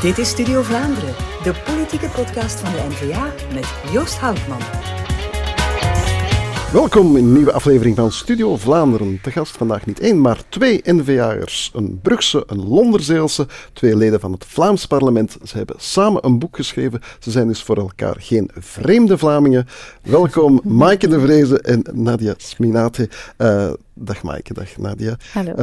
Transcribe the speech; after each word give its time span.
Dit 0.00 0.18
is 0.18 0.28
Studio 0.28 0.62
Vlaanderen, 0.62 1.14
de 1.42 1.54
politieke 1.64 2.08
podcast 2.08 2.60
van 2.60 2.72
de 2.72 2.82
NVA 2.88 3.32
met 3.54 3.74
Joost 3.92 4.18
Houtman. 4.18 4.58
Welkom 6.72 7.16
in 7.16 7.24
een 7.24 7.32
nieuwe 7.32 7.52
aflevering 7.52 7.96
van 7.96 8.12
Studio 8.12 8.56
Vlaanderen. 8.56 9.18
Te 9.22 9.30
gast 9.30 9.56
vandaag 9.56 9.86
niet 9.86 10.00
één, 10.00 10.20
maar 10.20 10.42
twee 10.48 10.80
NVA'ers. 10.84 11.70
Een 11.74 11.98
Brugse, 12.02 12.44
een 12.46 12.68
Londerzeelse, 12.68 13.46
twee 13.72 13.96
leden 13.96 14.20
van 14.20 14.32
het 14.32 14.44
Vlaams 14.44 14.86
parlement. 14.86 15.36
Ze 15.44 15.56
hebben 15.56 15.76
samen 15.78 16.24
een 16.24 16.38
boek 16.38 16.56
geschreven. 16.56 17.00
Ze 17.18 17.30
zijn 17.30 17.46
dus 17.46 17.62
voor 17.62 17.76
elkaar 17.76 18.16
geen 18.18 18.50
vreemde 18.54 19.18
Vlamingen. 19.18 19.66
Welkom 20.02 20.60
Maaike 20.82 21.08
de 21.08 21.20
Vreese 21.20 21.60
en 21.60 21.84
Nadia 21.92 22.34
Sminate. 22.36 23.08
Uh, 23.38 23.72
dag 23.94 24.22
Maaike, 24.22 24.54
dag 24.54 24.76
Nadia. 24.76 25.16
Hallo. 25.32 25.50
Uh, 25.50 25.56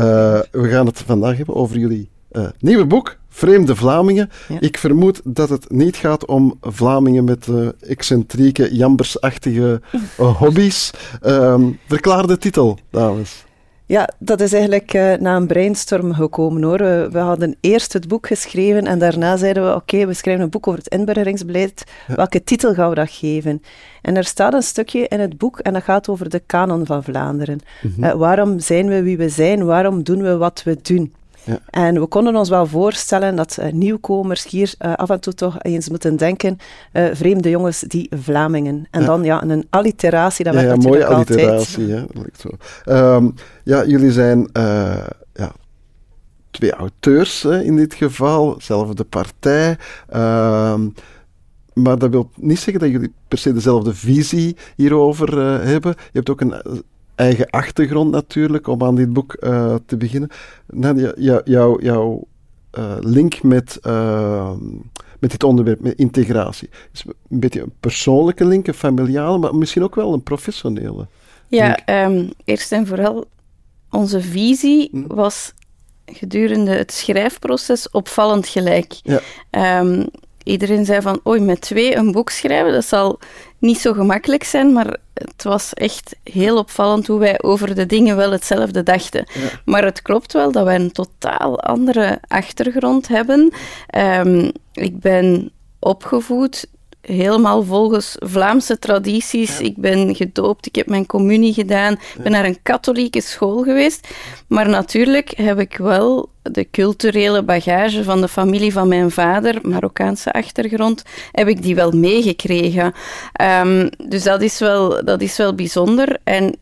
we 0.52 0.70
gaan 0.70 0.86
het 0.86 1.00
vandaag 1.00 1.38
hebben 1.38 1.56
over 1.56 1.78
jullie 1.78 2.12
uh, 2.34 2.48
nieuwe 2.60 2.86
boek, 2.86 3.18
Vreemde 3.30 3.76
Vlamingen. 3.76 4.30
Ja. 4.48 4.60
Ik 4.60 4.78
vermoed 4.78 5.22
dat 5.24 5.50
het 5.50 5.72
niet 5.72 5.96
gaat 5.96 6.26
om 6.26 6.58
Vlamingen 6.62 7.24
met 7.24 7.48
uh, 7.48 7.68
excentrieke, 7.80 8.76
jambersachtige 8.76 9.82
uh, 10.20 10.36
hobby's. 10.40 10.92
Um, 11.26 11.80
verklaar 11.88 12.28
de 12.28 12.38
titel, 12.38 12.78
dames. 12.90 13.44
Ja, 13.86 14.10
dat 14.20 14.42
is 14.42 14.54
eigenlijk 14.54 14.94
uh, 14.94 15.14
na 15.14 15.36
een 15.36 15.48
brainstorm 15.48 16.14
gekomen 16.14 16.64
hoor. 16.64 16.78
We, 16.78 17.10
we, 17.12 17.18
hadden 17.18 17.56
eerst 17.60 17.94
het 17.94 18.08
boek 18.08 18.28
geschreven 18.28 18.88
en 18.88 19.00
daarna 19.00 19.38
zeiden 19.38 19.64
we: 19.64 19.70
Oké, 19.70 19.78
okay, 19.78 20.08
we 20.08 20.14
schrijven 20.14 20.44
een 20.44 20.50
boek 20.50 20.68
over 20.68 20.80
het 20.80 20.94
inburgeringsbeleid. 20.94 21.84
Ja. 22.08 22.16
Welke 22.16 22.44
titel 22.44 22.74
gaan 22.74 22.90
we 22.90 22.96
dat 22.96 23.10
geven? 23.10 23.62
En 24.02 24.18
er 24.18 24.24
staat 24.24 24.54
een 24.54 24.64
stukje 24.64 25.08
in 25.08 25.20
het 25.20 25.38
boek 25.38 25.60
en 25.60 25.74
dat 25.74 25.84
gaat 25.84 26.10
over 26.10 26.30
de 26.30 26.42
kanon 26.46 26.86
van 26.86 27.04
Vlaanderen. 27.04 27.60
Mm 27.82 27.94
-hmm. 27.96 28.18
waarom 28.18 28.60
zijn 28.60 28.88
we 28.88 29.04
wie 29.04 29.18
we 29.18 29.30
zijn? 29.30 29.66
Waarom 29.66 30.04
doen 30.04 30.22
we 30.22 30.38
wat 30.38 30.64
we 30.64 30.78
doen? 30.82 31.14
Ja. 31.44 31.60
En 31.70 32.00
we 32.00 32.08
konden 32.08 32.36
ons 32.36 32.50
wel 32.50 32.66
voorstellen 32.66 33.36
dat 33.36 33.58
uh, 33.60 33.72
nieuwkomers 33.72 34.48
hier 34.48 34.74
uh, 34.80 34.94
af 34.94 35.10
en 35.10 35.20
toe 35.20 35.34
toch 35.34 35.56
eens 35.62 35.90
moeten 35.90 36.16
denken, 36.18 36.58
uh, 36.94 37.06
vreemde 37.14 37.50
jongens 37.50 37.80
die 37.80 38.10
Vlamingen. 38.16 38.88
En 38.92 39.02
ja. 39.02 39.08
dan 39.08 39.24
ja, 39.24 39.44
een 39.44 39.68
alliteratie, 39.70 40.46
dat 40.46 40.54
ja, 40.54 40.60
werd 40.62 40.84
ja, 40.84 40.90
mooie 40.90 41.06
altijd. 41.06 41.40
alliteratie, 41.40 41.88
hè? 41.88 42.00
dat 42.02 42.16
lijkt 42.16 42.40
zo. 42.40 42.50
Um, 42.92 43.34
ja, 43.64 43.86
jullie 43.86 44.12
zijn 44.12 44.50
ja, 45.34 45.52
twee 46.52 46.72
auteurs 46.72 47.44
hè, 47.44 47.62
in 47.62 47.76
dit 47.76 47.94
geval, 47.94 48.56
zelfde 48.60 49.04
partij. 49.04 49.78
Um, 50.16 50.94
maar 51.74 51.98
dat 51.98 52.10
wil 52.10 52.30
niet 52.36 52.60
zeggen 52.60 52.80
dat 52.80 52.92
jullie 52.92 53.14
per 53.28 53.38
se 53.38 53.54
dezelfde 53.54 53.94
visie 53.94 54.58
hierover 54.76 55.40
hebben. 55.66 55.94
Je 55.98 56.12
hebt 56.12 56.30
ook 56.30 56.42
een 56.42 56.84
eigen 57.16 57.50
achtergrond 57.50 58.12
natuurlijk, 58.12 58.68
om 58.68 58.84
aan 58.84 58.96
dit 58.96 59.14
boek 59.14 59.38
uh, 59.40 59.76
te 59.86 59.98
beginnen. 59.98 60.30
Nadia, 60.68 61.14
jou, 61.16 61.42
jou, 61.46 61.84
jouw 61.84 62.28
uh, 62.80 62.96
link 63.00 63.44
met, 63.44 63.80
uh, 63.88 64.52
met 65.20 65.32
dit 65.32 65.44
onderwerp, 65.44 65.80
met 65.80 65.98
integratie, 65.98 66.70
is 66.94 67.04
een 67.06 67.40
beetje 67.40 67.62
een 67.62 67.74
persoonlijke 67.80 68.46
link, 68.46 68.68
een 68.68 68.74
familiale, 68.74 69.38
maar 69.38 69.56
misschien 69.56 69.84
ook 69.84 69.96
wel 69.96 70.14
een 70.14 70.24
professionele. 70.24 71.08
Ja, 71.48 72.06
um, 72.06 72.32
eerst 72.44 72.72
en 72.72 72.88
vooral, 72.88 73.26
onze 73.90 74.22
visie 74.22 74.90
hm. 74.92 75.16
was 75.16 75.54
gedurende 76.06 76.72
het 76.72 76.92
schrijfproces 76.92 77.90
opvallend 77.90 78.48
gelijk. 78.48 79.00
Ja. 79.04 79.80
Um, 79.80 80.08
iedereen 80.44 80.86
zei 80.86 81.02
van, 81.02 81.20
oei, 81.28 81.40
met 81.40 81.62
twee 81.62 81.96
een 81.96 82.12
boek 82.12 82.30
schrijven, 82.30 82.74
dat 82.74 82.86
zal 82.86 83.20
niet 83.60 83.80
zo 83.80 83.94
gemakkelijk 83.94 84.44
zijn, 84.44 84.74
maar 84.74 84.98
het 85.14 85.44
was 85.44 85.74
echt 85.74 86.16
heel 86.24 86.58
opvallend 86.58 87.08
hoe 87.08 87.20
wij 87.20 87.42
over 87.42 87.76
de 87.76 87.86
dingen 87.86 88.16
wel 88.16 88.32
hetzelfde 88.32 88.84
dachten. 88.84 89.26
Ja. 89.34 89.50
Maar 89.66 89.84
het 89.84 90.02
klopt 90.02 90.34
wel 90.34 90.52
dat 90.52 90.66
wij 90.66 90.76
een 90.76 90.92
totaal 90.92 91.60
andere 91.60 92.20
achtergrond 92.28 93.08
hebben. 93.08 93.54
Um, 93.98 94.52
ik 94.74 95.00
ben 95.00 95.52
opgevoed 95.80 96.68
helemaal 97.06 97.64
volgens 97.64 98.16
Vlaamse 98.20 98.80
tradities. 98.80 99.58
Ja. 99.58 99.66
Ik 99.66 99.78
ben 99.78 100.16
gedoopt, 100.16 100.66
ik 100.66 100.76
heb 100.76 100.88
mijn 100.88 101.06
communie 101.06 101.54
gedaan, 101.54 101.94
ik 101.94 102.24
ben 102.24 102.32
naar 102.32 102.46
een 102.46 102.62
katholieke 102.64 103.22
school 103.22 103.64
geweest. 103.64 104.08
Maar 104.48 104.70
natuurlijk 104.70 105.34
heb 105.36 105.60
ik 105.60 105.78
wel 105.78 106.30
de 106.42 106.68
culturele 106.72 107.44
bagage 107.44 108.04
van 108.04 108.22
de 108.22 108.28
familie 108.28 108.72
van 108.72 108.88
mijn 108.88 109.12
vader, 109.12 109.60
Marokkaanse 109.62 110.32
achtergrond, 110.32 111.04
heb 111.32 111.48
ik 111.48 111.62
die 111.62 111.76
wel 111.76 111.92
meegekregen. 111.92 112.94
Um, 113.62 113.90
dus 114.08 114.24
dat 114.24 114.42
is, 114.42 114.60
wel, 114.60 115.06
dat 115.06 115.22
is 115.22 115.38
wel 115.38 115.56
bijzonder. 115.56 116.18
En 116.24 116.56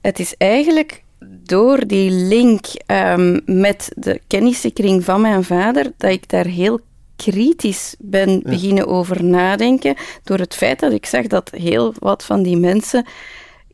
het 0.00 0.18
is 0.18 0.34
eigenlijk 0.38 1.02
door 1.44 1.86
die 1.86 2.10
link 2.10 2.66
um, 2.86 3.40
met 3.44 3.92
de 3.96 4.20
kennissenkring 4.26 5.04
van 5.04 5.20
mijn 5.20 5.44
vader 5.44 5.92
dat 5.96 6.10
ik 6.10 6.28
daar 6.28 6.46
heel 6.46 6.80
kritisch 7.24 7.94
ben 7.98 8.30
ja. 8.30 8.40
beginnen 8.42 8.86
over 8.86 9.24
nadenken 9.24 9.94
door 10.24 10.38
het 10.38 10.54
feit 10.54 10.80
dat 10.80 10.92
ik 10.92 11.06
zag 11.06 11.26
dat 11.26 11.50
heel 11.50 11.94
wat 11.98 12.24
van 12.24 12.42
die 12.42 12.56
mensen 12.56 13.06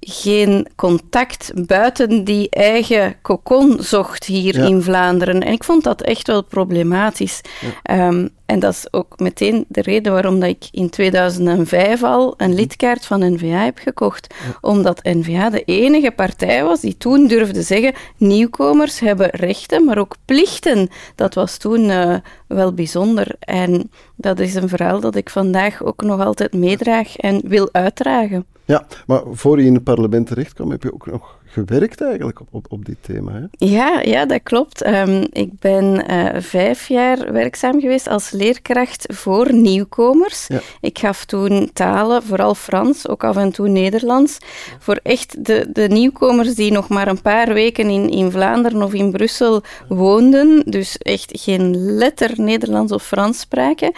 geen 0.01 0.67
contact 0.75 1.53
buiten 1.67 2.25
die 2.25 2.51
eigen 2.51 3.17
kokon 3.23 3.77
zocht 3.81 4.25
hier 4.25 4.59
ja. 4.59 4.67
in 4.67 4.83
Vlaanderen. 4.83 5.43
En 5.43 5.53
ik 5.53 5.65
vond 5.65 5.85
dat 5.85 6.03
echt 6.03 6.27
wel 6.27 6.43
problematisch. 6.43 7.41
Ja. 7.83 8.09
Um, 8.09 8.29
en 8.47 8.59
dat 8.59 8.73
is 8.73 8.87
ook 8.91 9.19
meteen 9.19 9.65
de 9.69 9.83
reden 9.83 10.13
waarom 10.13 10.41
dat 10.41 10.49
ik 10.49 10.69
in 10.71 10.91
2005 10.91 12.03
al 12.03 12.35
een 12.37 12.55
lidkaart 12.55 13.07
van 13.07 13.33
N-VA 13.33 13.65
heb 13.65 13.79
gekocht. 13.79 14.35
Omdat 14.61 15.03
N-VA 15.03 15.51
de 15.51 15.63
enige 15.63 16.11
partij 16.11 16.65
was 16.65 16.81
die 16.81 16.97
toen 16.97 17.27
durfde 17.27 17.63
zeggen 17.63 17.95
nieuwkomers 18.17 19.01
hebben 19.01 19.31
rechten, 19.31 19.85
maar 19.85 19.99
ook 19.99 20.17
plichten. 20.25 20.89
Dat 21.15 21.35
was 21.35 21.57
toen 21.57 21.85
uh, 21.85 22.17
wel 22.47 22.73
bijzonder. 22.75 23.35
En 23.39 23.91
dat 24.15 24.39
is 24.39 24.55
een 24.55 24.69
verhaal 24.69 25.01
dat 25.01 25.15
ik 25.15 25.31
vandaag 25.31 25.83
ook 25.83 26.03
nog 26.03 26.21
altijd 26.21 26.55
meedraag 26.55 27.17
en 27.17 27.41
wil 27.45 27.69
uitdragen. 27.73 28.47
Ja, 28.65 28.87
maar 29.07 29.23
voor 29.31 29.61
je 29.61 29.67
in 29.67 29.75
het 29.75 29.85
parlement 29.85 30.27
terecht 30.27 30.53
kwam, 30.53 30.71
heb 30.71 30.83
je 30.83 30.95
ook 30.95 31.07
nog 31.07 31.36
gewerkt 31.65 32.01
eigenlijk 32.01 32.41
op, 32.41 32.49
op, 32.51 32.67
op 32.69 32.85
dit 32.85 32.97
thema. 33.01 33.33
Hè? 33.33 33.67
Ja, 33.67 34.01
ja, 34.01 34.27
dat 34.27 34.43
klopt. 34.43 34.87
Um, 34.87 35.27
ik 35.33 35.59
ben 35.59 36.05
uh, 36.11 36.41
vijf 36.41 36.89
jaar 36.89 37.33
werkzaam 37.33 37.81
geweest 37.81 38.09
als 38.09 38.31
leerkracht 38.31 39.07
voor 39.15 39.53
nieuwkomers. 39.53 40.47
Ja. 40.47 40.61
Ik 40.81 40.99
gaf 40.99 41.25
toen 41.25 41.71
talen, 41.73 42.23
vooral 42.23 42.55
Frans, 42.55 43.09
ook 43.09 43.25
af 43.25 43.37
en 43.37 43.53
toe 43.53 43.69
Nederlands, 43.69 44.39
voor 44.79 45.01
echt 45.03 45.45
de, 45.45 45.67
de 45.73 45.89
nieuwkomers 45.89 46.55
die 46.55 46.73
nog 46.73 46.89
maar 46.89 47.09
een 47.09 47.23
paar 47.23 47.53
weken 47.53 47.91
in, 47.91 48.09
in 48.11 48.31
Vlaanderen 48.31 48.83
of 48.83 48.95
in 48.95 49.11
Brussel 49.11 49.63
woonden, 49.89 50.63
dus 50.67 50.99
echt 50.99 51.41
geen 51.41 51.77
letter 51.77 52.41
Nederlands 52.41 52.93
of 52.93 53.07
Frans 53.07 53.41
spraken. 53.41 53.93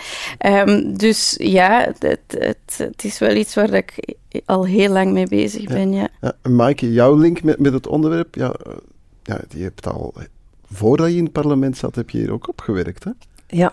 Um, 0.46 0.98
dus 0.98 1.34
ja, 1.38 1.80
het, 1.98 2.18
het, 2.28 2.78
het 2.78 3.04
is 3.04 3.18
wel 3.18 3.34
iets 3.34 3.54
waar 3.54 3.72
ik 3.72 4.16
al 4.44 4.66
heel 4.66 4.92
lang 4.92 5.12
mee 5.12 5.26
bezig 5.26 5.64
ben, 5.64 5.92
ja. 5.92 6.08
ja. 6.20 6.50
Maaike, 6.50 6.92
jouw 6.92 7.14
link 7.14 7.42
met, 7.42 7.58
met 7.58 7.72
het 7.72 7.86
onderwerp, 7.86 8.34
ja, 8.34 8.54
ja, 9.22 9.40
je 9.48 9.62
hebt 9.62 9.86
al, 9.86 10.14
voordat 10.72 11.10
je 11.10 11.16
in 11.16 11.24
het 11.24 11.32
parlement 11.32 11.76
zat, 11.76 11.94
heb 11.94 12.10
je 12.10 12.18
hier 12.18 12.32
ook 12.32 12.48
op 12.48 12.60
gewerkt, 12.60 13.04
hè? 13.04 13.10
Ja. 13.46 13.72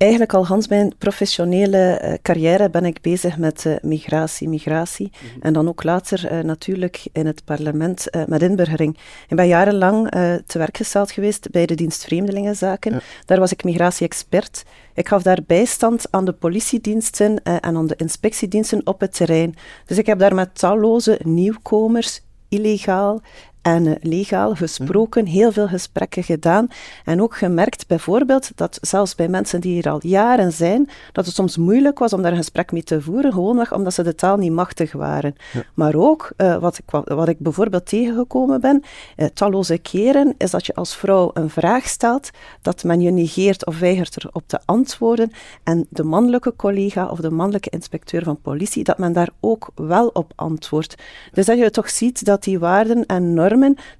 Eigenlijk 0.00 0.34
al 0.34 0.46
Hans 0.46 0.68
mijn 0.68 0.92
professionele 0.98 2.00
uh, 2.04 2.12
carrière 2.22 2.70
ben 2.70 2.84
ik 2.84 3.00
bezig 3.00 3.38
met 3.38 3.64
uh, 3.64 3.74
migratie, 3.82 4.48
migratie. 4.48 5.10
Mm 5.12 5.28
-hmm. 5.32 5.42
En 5.42 5.52
dan 5.52 5.68
ook 5.68 5.82
later 5.82 6.32
uh, 6.32 6.44
natuurlijk 6.44 7.06
in 7.12 7.26
het 7.26 7.44
parlement 7.44 8.06
met 8.26 8.42
inburgering. 8.42 8.98
Ik 9.28 9.36
ben 9.36 9.46
jarenlang 9.46 10.10
te 10.46 10.58
werk 10.58 10.76
gesteld 10.76 11.10
geweest 11.10 11.50
bij 11.50 11.66
de 11.66 11.74
dienst 11.74 12.04
Vreemdelingenzaken. 12.04 12.92
Ja. 12.92 13.00
Daar 13.24 13.38
was 13.38 13.52
ik 13.52 13.64
migratie-expert. 13.64 14.64
Ik 14.94 15.08
gaf 15.08 15.22
daar 15.22 15.38
bijstand 15.46 16.06
aan 16.10 16.24
de 16.24 16.32
politiediensten 16.32 17.42
en 17.42 17.76
aan 17.76 17.86
de 17.86 17.96
inspectiediensten 17.96 18.86
op 18.86 19.00
het 19.00 19.14
terrein. 19.14 19.54
Dus 19.86 19.98
ik 19.98 20.06
heb 20.06 20.18
daar 20.18 20.34
met 20.34 20.58
talloze 20.58 21.20
nieuwkomers, 21.22 22.20
illegaal 22.48 23.20
en 23.62 23.86
uh, 23.86 23.94
legaal 24.00 24.54
gesproken, 24.54 25.26
heel 25.26 25.52
veel 25.52 25.68
gesprekken 25.68 26.22
gedaan 26.22 26.68
en 27.04 27.22
ook 27.22 27.36
gemerkt 27.36 27.86
bijvoorbeeld 27.86 28.50
dat 28.54 28.78
zelfs 28.80 29.14
bij 29.14 29.28
mensen 29.28 29.60
die 29.60 29.72
hier 29.72 29.90
al 29.90 29.98
jaren 30.02 30.52
zijn, 30.52 30.88
dat 31.12 31.26
het 31.26 31.34
soms 31.34 31.56
moeilijk 31.56 31.98
was 31.98 32.12
om 32.12 32.22
daar 32.22 32.30
een 32.30 32.36
gesprek 32.36 32.72
mee 32.72 32.82
te 32.82 33.00
voeren, 33.00 33.32
gewoonweg 33.32 33.72
omdat 33.72 33.94
ze 33.94 34.02
de 34.02 34.14
taal 34.14 34.36
niet 34.36 34.52
machtig 34.52 34.92
waren. 34.92 35.34
Ja. 35.52 35.62
Maar 35.74 35.94
ook, 35.94 36.32
uh, 36.36 36.56
wat, 36.56 36.78
ik, 36.78 36.84
wat 37.04 37.28
ik 37.28 37.38
bijvoorbeeld 37.38 37.86
tegengekomen 37.86 38.60
ben, 38.60 38.82
uh, 39.16 39.26
talloze 39.26 39.78
keren, 39.78 40.34
is 40.38 40.50
dat 40.50 40.66
je 40.66 40.74
als 40.74 40.96
vrouw 40.96 41.30
een 41.34 41.50
vraag 41.50 41.88
stelt, 41.88 42.30
dat 42.62 42.84
men 42.84 43.00
je 43.00 43.10
negeert 43.10 43.66
of 43.66 43.78
weigert 43.78 44.24
erop 44.24 44.44
te 44.46 44.58
antwoorden 44.64 45.30
en 45.64 45.86
de 45.88 46.04
mannelijke 46.04 46.56
collega 46.56 47.08
of 47.08 47.18
de 47.18 47.30
mannelijke 47.30 47.70
inspecteur 47.70 48.22
van 48.22 48.40
politie, 48.40 48.84
dat 48.84 48.98
men 48.98 49.12
daar 49.12 49.30
ook 49.40 49.70
wel 49.74 50.08
op 50.08 50.32
antwoordt. 50.36 50.94
Dus 51.32 51.46
dat 51.46 51.58
je 51.58 51.70
toch 51.70 51.90
ziet 51.90 52.24
dat 52.24 52.42
die 52.42 52.58
waarden 52.58 53.06
en 53.06 53.34
normen 53.34 53.48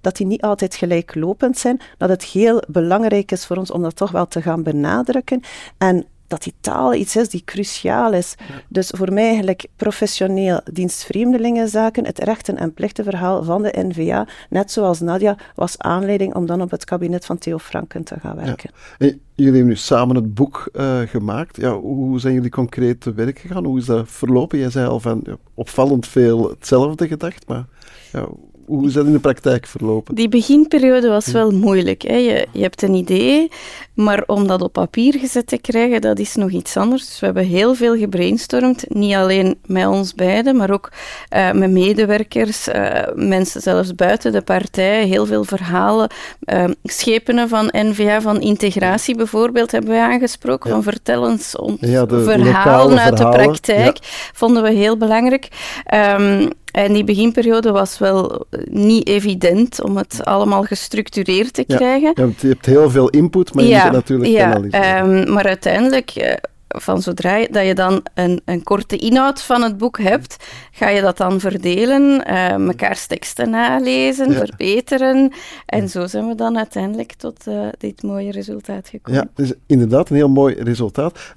dat 0.01 0.17
die 0.17 0.27
niet 0.27 0.43
altijd 0.43 0.75
gelijklopend 0.75 1.59
zijn, 1.59 1.81
dat 1.99 2.09
het 2.09 2.25
heel 2.25 2.63
belangrijk 2.69 3.33
is 3.33 3.47
voor 3.47 3.57
ons 3.57 3.71
om 3.71 3.83
dat 3.83 3.97
toch 3.97 4.11
wel 4.11 4.29
te 4.29 4.43
gaan 4.43 4.63
benadrukken. 4.63 5.41
En 5.79 6.07
dat 6.31 6.43
die 6.43 6.55
taal 6.61 6.95
iets 6.95 7.17
is 7.17 7.29
die 7.29 7.43
cruciaal 7.45 8.13
is. 8.13 8.35
Dus 8.69 8.93
voor 8.97 9.13
mij 9.13 9.27
eigenlijk 9.27 9.67
professioneel 9.77 10.61
dienstvreemdelingenzaken, 10.73 12.07
het 12.07 12.19
rechten- 12.19 12.57
en 12.57 12.75
plichtenverhaal 12.75 13.43
van 13.45 13.63
de 13.63 13.85
NVA, 13.89 14.27
net 14.49 14.73
zoals 14.73 15.01
Nadia, 15.01 15.37
was 15.55 15.79
aanleiding 15.79 16.35
om 16.35 16.47
dan 16.47 16.63
op 16.63 16.71
het 16.71 16.85
kabinet 16.85 17.27
van 17.27 17.39
Theo 17.39 17.59
Franken 17.59 18.05
te 18.05 18.21
gaan 18.21 18.37
werken. 18.37 18.71
jullie 18.99 19.19
hebben 19.35 19.67
nu 19.67 19.77
samen 19.77 20.17
het 20.17 20.35
boek 20.35 20.69
uh, 20.73 21.01
gemaakt. 21.01 21.57
Ja, 21.57 21.73
hoe 21.79 22.21
zijn 22.21 22.35
jullie 22.35 22.51
concreet 22.51 23.01
te 23.01 23.13
werk 23.13 23.39
gegaan? 23.39 23.65
Hoe 23.65 23.79
is 23.79 23.85
dat 23.85 24.09
verlopen? 24.09 24.59
Jij 24.59 24.71
zei 24.71 24.87
al 24.87 25.01
van 25.01 25.21
ja, 25.25 25.37
opvallend 25.55 26.07
veel 26.07 26.51
hetzelfde 26.51 27.09
gedacht, 27.09 27.49
maar 27.49 27.65
ja, 28.13 28.27
hoe 28.71 28.87
is 28.87 28.93
dat 28.93 29.07
in 29.07 29.13
de 29.13 29.19
praktijk 29.19 29.67
verlopen? 29.67 30.15
Die 30.15 30.29
beginperiode 30.29 31.09
was 31.09 31.27
wel 31.27 31.51
moeilijk. 31.51 32.03
Hè. 32.03 32.17
Je, 32.17 32.47
je 32.53 32.63
hebt 32.63 32.83
een 32.83 32.95
idee, 32.95 33.51
maar 33.95 34.23
om 34.27 34.47
dat 34.47 34.63
op 34.63 34.73
papier 34.73 35.19
gezet 35.19 35.47
te 35.47 35.59
krijgen, 35.59 36.01
dat 36.01 36.19
is 36.19 36.35
nog 36.35 36.51
iets 36.51 36.77
anders. 36.77 37.07
Dus 37.07 37.21
we 37.21 37.27
hebben 37.27 37.45
heel 37.45 37.75
veel 37.75 37.97
gebrainstormd. 37.97 38.85
Niet 38.89 39.15
alleen 39.15 39.59
met 39.67 39.87
ons 39.87 40.15
beiden, 40.15 40.57
maar 40.57 40.71
ook 40.71 40.93
uh, 41.37 41.53
met 41.53 41.71
medewerkers, 41.71 42.69
uh, 42.69 43.01
mensen 43.15 43.61
zelfs 43.61 43.95
buiten 43.95 44.33
de 44.33 44.43
partij. 44.43 45.07
Heel 45.07 45.27
veel 45.27 45.45
verhalen. 45.45 46.11
Uh, 46.53 46.65
schepenen 46.83 47.49
van 47.49 47.69
NVA, 47.73 48.21
van 48.21 48.41
integratie 48.41 49.17
bijvoorbeeld, 49.17 49.71
hebben 49.71 49.91
wij 49.91 50.03
aangesproken. 50.03 50.69
Ja. 50.69 50.75
Van 50.75 50.85
vertel 50.85 51.23
ons 51.23 51.57
ons 51.57 51.81
ja, 51.81 51.99
uit 51.99 53.17
de 53.17 53.29
praktijk. 53.29 53.97
Ja. 53.97 54.09
Vonden 54.33 54.63
we 54.63 54.71
heel 54.71 54.97
belangrijk. 54.97 55.49
Um, 56.19 56.49
en 56.73 56.93
die 56.93 57.05
beginperiode 57.05 57.71
was 57.71 57.99
wel 57.99 58.47
niet 58.71 59.09
evident 59.09 59.83
om 59.83 59.97
het 59.97 60.25
allemaal 60.25 60.63
gestructureerd 60.63 61.53
te 61.53 61.65
krijgen. 61.65 62.13
Ja, 62.15 62.29
je 62.41 62.49
hebt 62.49 62.67
heel 62.67 62.91
veel 62.91 63.09
input, 63.09 63.55
maar 63.55 63.65
je 63.65 63.75
moet 63.75 63.83
het 63.83 63.93
natuurlijk 63.93 64.31
ja, 64.31 64.55
analyseren. 64.55 65.19
Um, 65.19 65.33
maar 65.33 65.47
uiteindelijk, 65.47 66.17
uh, 66.17 66.33
van 66.69 67.03
zodra 67.03 67.37
je, 67.37 67.49
dat 67.51 67.67
je 67.67 67.75
dan 67.75 68.03
een, 68.15 68.41
een, 68.45 68.63
korte 68.63 68.97
inhoud 68.97 69.43
van 69.43 69.63
het 69.63 69.79
boek 69.79 69.99
hebt, 69.99 70.37
ga 70.73 70.89
je 70.89 71.01
dat 71.01 71.17
dan 71.17 71.41
verdelen, 71.41 72.25
uh, 72.31 72.57
mekaars 72.57 73.07
teksten 73.07 73.51
nalezen, 73.51 74.33
verbeteren. 74.33 75.33
En 75.67 75.89
zo 75.89 76.07
zijn 76.07 76.29
we 76.29 76.35
dan 76.35 76.57
uiteindelijk 76.57 77.13
tot 77.13 77.47
uh, 77.49 77.69
dit 77.79 78.03
mooie 78.03 78.33
resultaat 78.33 78.89
gekomen. 78.89 79.21
Ja, 79.21 79.43
dus 79.43 79.53
inderdaad 79.67 80.11
een 80.11 80.17
heel 80.17 80.29
mooi 80.29 80.55
resultaat 80.55 81.35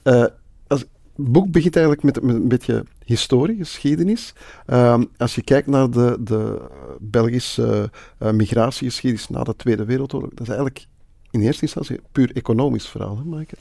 boek 1.16 1.52
begint 1.52 1.76
eigenlijk 1.76 2.06
met, 2.06 2.24
een 2.24 2.48
beetje 2.48 2.86
historie, 3.06 3.58
geschiedenis. 3.58 4.34
Um, 4.68 5.10
als 5.18 5.36
je 5.36 5.44
kijkt 5.44 5.68
naar 5.68 5.90
de, 5.92 6.18
de 6.20 6.62
Belgische 7.00 7.92
uh, 8.20 8.32
migratiegeschiedenis 8.32 9.30
na 9.30 9.44
de 9.44 9.56
Tweede 9.56 9.86
Wereldoorlog, 9.86 10.30
dat 10.30 10.42
is 10.42 10.48
eigenlijk 10.48 10.86
in 11.32 11.42
eerste 11.42 11.62
instantie 11.62 12.00
puur 12.12 12.32
economisch 12.36 12.88
verhaal, 12.88 13.18
hè, 13.18 13.24
Maaike? 13.24 13.56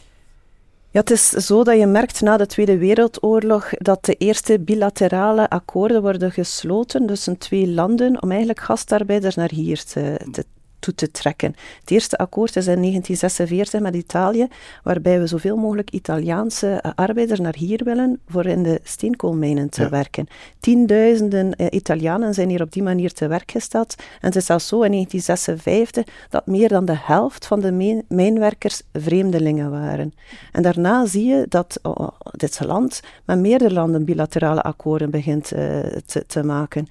Ja, 0.90 1.00
het 1.00 1.10
is 1.10 1.28
zo 1.28 1.64
dat 1.64 1.78
je 1.78 1.86
merkt 1.86 2.20
na 2.20 2.36
de 2.36 2.46
Tweede 2.46 2.78
Wereldoorlog 2.78 3.70
dat 3.70 4.04
de 4.04 4.14
eerste 4.14 4.60
bilaterale 4.60 5.48
akkoorden 5.48 6.02
worden 6.02 6.32
gesloten 6.32 7.06
tussen 7.06 7.38
twee 7.38 7.68
landen 7.68 8.22
om 8.22 8.28
eigenlijk 8.28 8.60
gastarbeiders 8.60 9.34
naar 9.34 9.50
hier 9.50 9.84
te, 9.84 10.28
te 10.30 10.44
toe 10.82 10.94
te 10.94 11.10
trekken. 11.10 11.54
Het 11.80 11.90
eerste 11.90 12.18
akkoord 12.18 12.56
is 12.56 12.66
in 12.66 12.80
1946 12.80 13.80
met 13.80 13.94
Italië, 13.94 14.46
waarbij 14.82 15.20
we 15.20 15.26
zoveel 15.26 15.56
mogelijk 15.56 15.90
Italiaanse 15.90 16.68
eh, 16.68 16.90
arbeiders 16.94 17.40
naar 17.40 17.54
hier 17.56 17.84
willen 17.84 18.20
voor 18.28 18.46
in 18.46 18.62
de 18.62 18.80
steenkoolmijnen 18.82 19.70
te 19.70 19.88
werken. 19.88 20.26
Tienduizenden 20.60 21.54
uh, 21.56 21.66
Italianen 21.70 22.34
zijn 22.34 22.48
hier 22.48 22.62
op 22.62 22.72
die 22.72 22.82
manier 22.82 23.12
te 23.12 23.26
werk 23.26 23.50
gesteld. 23.50 23.94
En 23.98 24.28
het 24.28 24.36
is 24.36 24.46
zelfs 24.46 24.68
zo 24.68 24.82
in 24.82 24.90
1956 24.90 26.28
dat 26.28 26.46
meer 26.46 26.68
dan 26.68 26.84
de 26.84 26.98
helft 26.98 27.46
van 27.46 27.60
de 27.60 28.02
mijnwerkers 28.08 28.82
vreemdelingen 28.92 29.70
waren. 29.70 30.14
En 30.52 30.62
daarna 30.62 31.06
zie 31.06 31.26
je 31.26 31.46
dat 31.48 31.78
oh, 31.82 32.08
dit 32.30 32.60
land 32.64 33.00
met 33.24 33.38
meerdere 33.38 33.74
landen 33.74 34.04
bilaterale 34.04 34.62
akkoorden 34.62 35.10
begint 35.10 35.52
uh, 35.52 35.58
te, 36.06 36.26
te, 36.26 36.42
maken. 36.42 36.86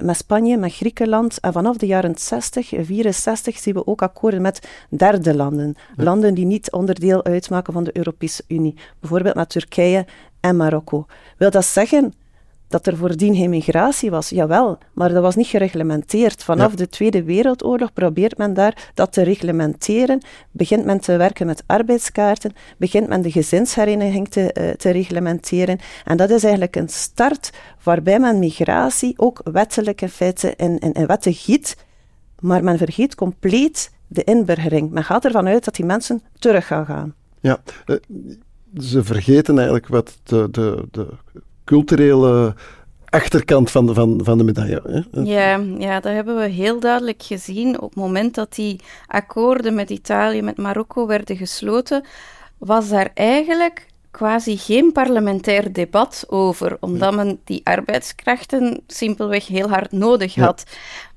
met 0.00 0.16
Spanje, 0.16 0.56
met 0.56 0.74
Griekenland 0.74 1.40
en 1.40 1.52
vanaf 1.52 1.76
de 1.76 1.86
jaren 1.86 2.14
60, 2.18 2.68
64 2.68 3.21
60 3.22 3.58
zien 3.58 3.74
we 3.74 3.86
ook 3.86 4.02
akkoorden 4.02 4.42
met 4.42 4.68
derde 4.88 5.34
landen. 5.34 5.74
Landen 5.96 6.34
die 6.34 6.46
niet 6.46 6.72
onderdeel 6.72 7.24
uitmaken 7.24 7.72
van 7.72 7.84
de 7.84 7.96
Europese 7.96 8.42
Unie. 8.48 8.74
Bijvoorbeeld 9.00 9.34
met 9.34 9.48
Turkije 9.48 10.06
en 10.40 10.56
Marokko. 10.56 11.06
Wil 11.36 11.50
dat 11.50 11.64
zeggen 11.64 12.12
dat 12.72 12.86
er 12.86 12.96
voordien 12.96 13.34
geen 13.34 13.50
migratie 13.50 14.10
was? 14.10 14.28
Jawel, 14.28 14.78
maar 14.92 15.12
dat 15.12 15.22
was 15.22 15.36
niet 15.36 15.46
gereglementeerd. 15.46 16.44
Vanaf 16.44 16.74
de 16.74 16.88
Tweede 16.88 17.22
Wereldoorlog 17.22 17.92
probeert 17.92 18.38
men 18.38 18.54
daar 18.54 18.90
dat 18.94 19.12
te 19.12 19.22
reglementeren. 19.22 20.20
Begint 20.50 20.84
men 20.84 21.00
te 21.00 21.16
werken 21.16 21.46
met 21.46 21.62
arbeidskaarten, 21.66 22.52
begint 22.76 23.08
men 23.08 23.22
de 23.22 23.30
gezinshereniging 23.30 24.28
te, 24.28 24.54
uh, 24.60 24.70
te 24.70 24.90
reglementeren. 24.90 25.78
En 26.04 26.16
dat 26.16 26.30
is 26.30 26.42
eigenlijk 26.42 26.76
een 26.76 26.88
start 26.88 27.50
waarbij 27.82 28.18
men 28.18 28.38
migratie 28.38 29.14
ook 29.16 29.40
wettelijk 29.44 30.00
in 30.00 30.08
feite 30.08 30.54
in, 30.56 30.78
in, 30.78 30.92
in 30.92 31.06
wetten 31.06 31.34
giet 31.34 31.76
maar 32.42 32.64
men 32.64 32.78
vergeet 32.78 33.14
compleet 33.14 33.90
de 34.06 34.24
inburgering. 34.24 34.90
Men 34.90 35.04
gaat 35.04 35.24
ervan 35.24 35.46
uit 35.46 35.64
dat 35.64 35.74
die 35.74 35.84
mensen 35.84 36.22
terug 36.38 36.66
gaan 36.66 36.86
gaan. 36.86 37.14
Ja, 37.40 37.62
eh, 37.86 37.96
ze 38.78 39.04
vergeten 39.04 39.54
eigenlijk 39.54 39.86
wat 39.86 40.18
de, 40.22 40.48
de, 40.50 40.84
de 40.90 41.06
culturele 41.64 42.54
achterkant 43.04 43.70
van 43.70 43.86
de, 43.86 43.94
van, 43.94 44.20
van 44.24 44.38
de 44.38 44.44
medaille. 44.44 44.82
Hè? 44.86 45.20
Ja, 45.20 45.60
ja, 45.78 46.00
dat 46.00 46.12
hebben 46.12 46.36
we 46.36 46.48
heel 46.48 46.80
duidelijk 46.80 47.22
gezien. 47.22 47.80
Op 47.80 47.88
het 47.88 47.98
moment 47.98 48.34
dat 48.34 48.54
die 48.54 48.80
akkoorden 49.06 49.74
met 49.74 49.90
Italië, 49.90 50.42
met 50.42 50.56
Marokko 50.56 51.06
werden 51.06 51.36
gesloten, 51.36 52.04
was 52.58 52.88
daar 52.88 53.10
eigenlijk 53.14 53.86
quasi 54.12 54.56
geen 54.56 54.92
parlementair 54.92 55.72
debat 55.72 56.24
over, 56.28 56.76
omdat 56.80 57.14
men 57.14 57.40
die 57.44 57.60
arbeidskrachten 57.64 58.82
simpelweg 58.86 59.46
heel 59.46 59.68
hard 59.68 59.92
nodig 59.92 60.34
had. 60.34 60.64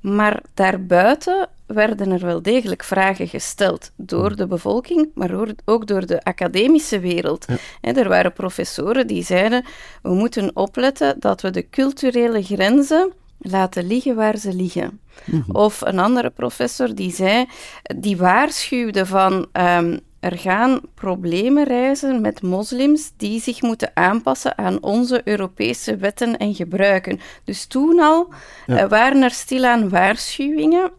Maar 0.01 0.41
daarbuiten 0.53 1.49
werden 1.65 2.11
er 2.11 2.25
wel 2.25 2.41
degelijk 2.41 2.83
vragen 2.83 3.27
gesteld 3.27 3.91
door 3.95 4.35
de 4.35 4.47
bevolking, 4.47 5.09
maar 5.13 5.31
ook 5.65 5.87
door 5.87 6.05
de 6.05 6.23
academische 6.23 6.99
wereld. 6.99 7.45
er 7.81 8.09
waren 8.09 8.33
professoren 8.33 9.07
die 9.07 9.23
zeiden: 9.23 9.65
we 10.01 10.13
moeten 10.13 10.55
opletten 10.55 11.19
dat 11.19 11.41
we 11.41 11.49
de 11.49 11.69
culturele 11.69 12.43
grenzen 12.43 13.13
laten 13.39 13.87
liggen 13.87 14.15
waar 14.15 14.37
ze 14.37 14.53
liggen. 14.53 14.99
Mhm. 15.25 15.51
Of 15.51 15.81
een 15.81 15.99
andere 15.99 16.29
professor 16.29 16.95
die 16.95 17.11
zei, 17.11 17.45
die 17.95 18.17
waarschuwde 18.17 19.05
van 19.05 19.47
um, 19.53 19.99
er 20.25 20.37
gaan 20.37 20.81
problemen 20.93 21.63
reizen 21.63 22.21
met 22.21 22.41
moslims 22.41 23.11
die 23.17 23.41
zich 23.41 23.61
moeten 23.61 23.91
aanpassen 23.93 24.57
aan 24.57 24.83
onze 24.83 25.21
Europese 25.23 25.97
wetten 25.97 26.37
en 26.37 26.55
gebruiken. 26.55 27.19
Dus 27.43 27.65
toen 27.65 27.99
al 27.99 28.33
eh, 28.65 28.87
waren 28.87 29.21
er 29.21 29.31
stilaan 29.31 29.89
waarschuwingen. 29.89 30.91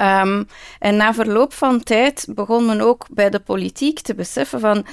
Um, 0.00 0.46
en 0.78 0.96
na 0.96 1.14
verloop 1.14 1.52
van 1.52 1.82
tijd 1.82 2.26
begon 2.30 2.66
men 2.66 2.80
ook 2.80 3.06
bij 3.10 3.30
de 3.30 3.40
politiek 3.40 4.00
te 4.00 4.14
beseffen 4.14 4.60
van 4.60 4.86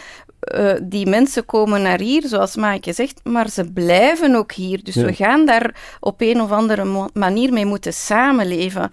uh, 0.53 0.73
die 0.83 1.07
mensen 1.07 1.45
komen 1.45 1.81
naar 1.81 1.99
hier, 1.99 2.27
zoals 2.27 2.55
Maaike 2.55 2.93
zegt, 2.93 3.19
maar 3.23 3.49
ze 3.49 3.71
blijven 3.71 4.35
ook 4.35 4.51
hier. 4.51 4.83
Dus 4.83 4.95
we 4.95 5.13
gaan 5.13 5.45
daar 5.45 5.97
op 5.99 6.21
een 6.21 6.41
of 6.41 6.51
andere 6.51 7.09
manier 7.13 7.53
mee 7.53 7.65
moeten 7.65 7.93
samenleven. 7.93 8.91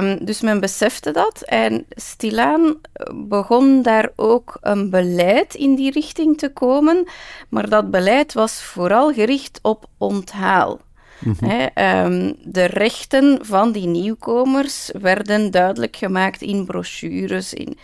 Um, 0.00 0.24
dus 0.24 0.40
men 0.40 0.60
besefte 0.60 1.10
dat 1.10 1.42
en 1.42 1.86
stilaan 1.88 2.74
begon 3.14 3.82
daar 3.82 4.10
ook 4.16 4.56
een 4.60 4.90
beleid 4.90 5.54
in 5.54 5.74
die 5.74 5.90
richting 5.90 6.38
te 6.38 6.52
komen. 6.52 7.04
Maar 7.48 7.68
dat 7.68 7.90
beleid 7.90 8.32
was 8.32 8.62
vooral 8.62 9.12
gericht 9.12 9.58
op 9.62 9.86
onthaal. 9.98 10.80
Mm 11.20 12.34
de 12.42 12.64
rechten 12.64 13.38
van 13.42 13.72
die 13.72 13.86
nieuwkomers 13.86 14.90
werden 15.00 15.50
duidelijk 15.50 15.96
gemaakt 15.96 16.42
in 16.42 16.66
brochures. 16.66 17.54
In... 17.54 17.78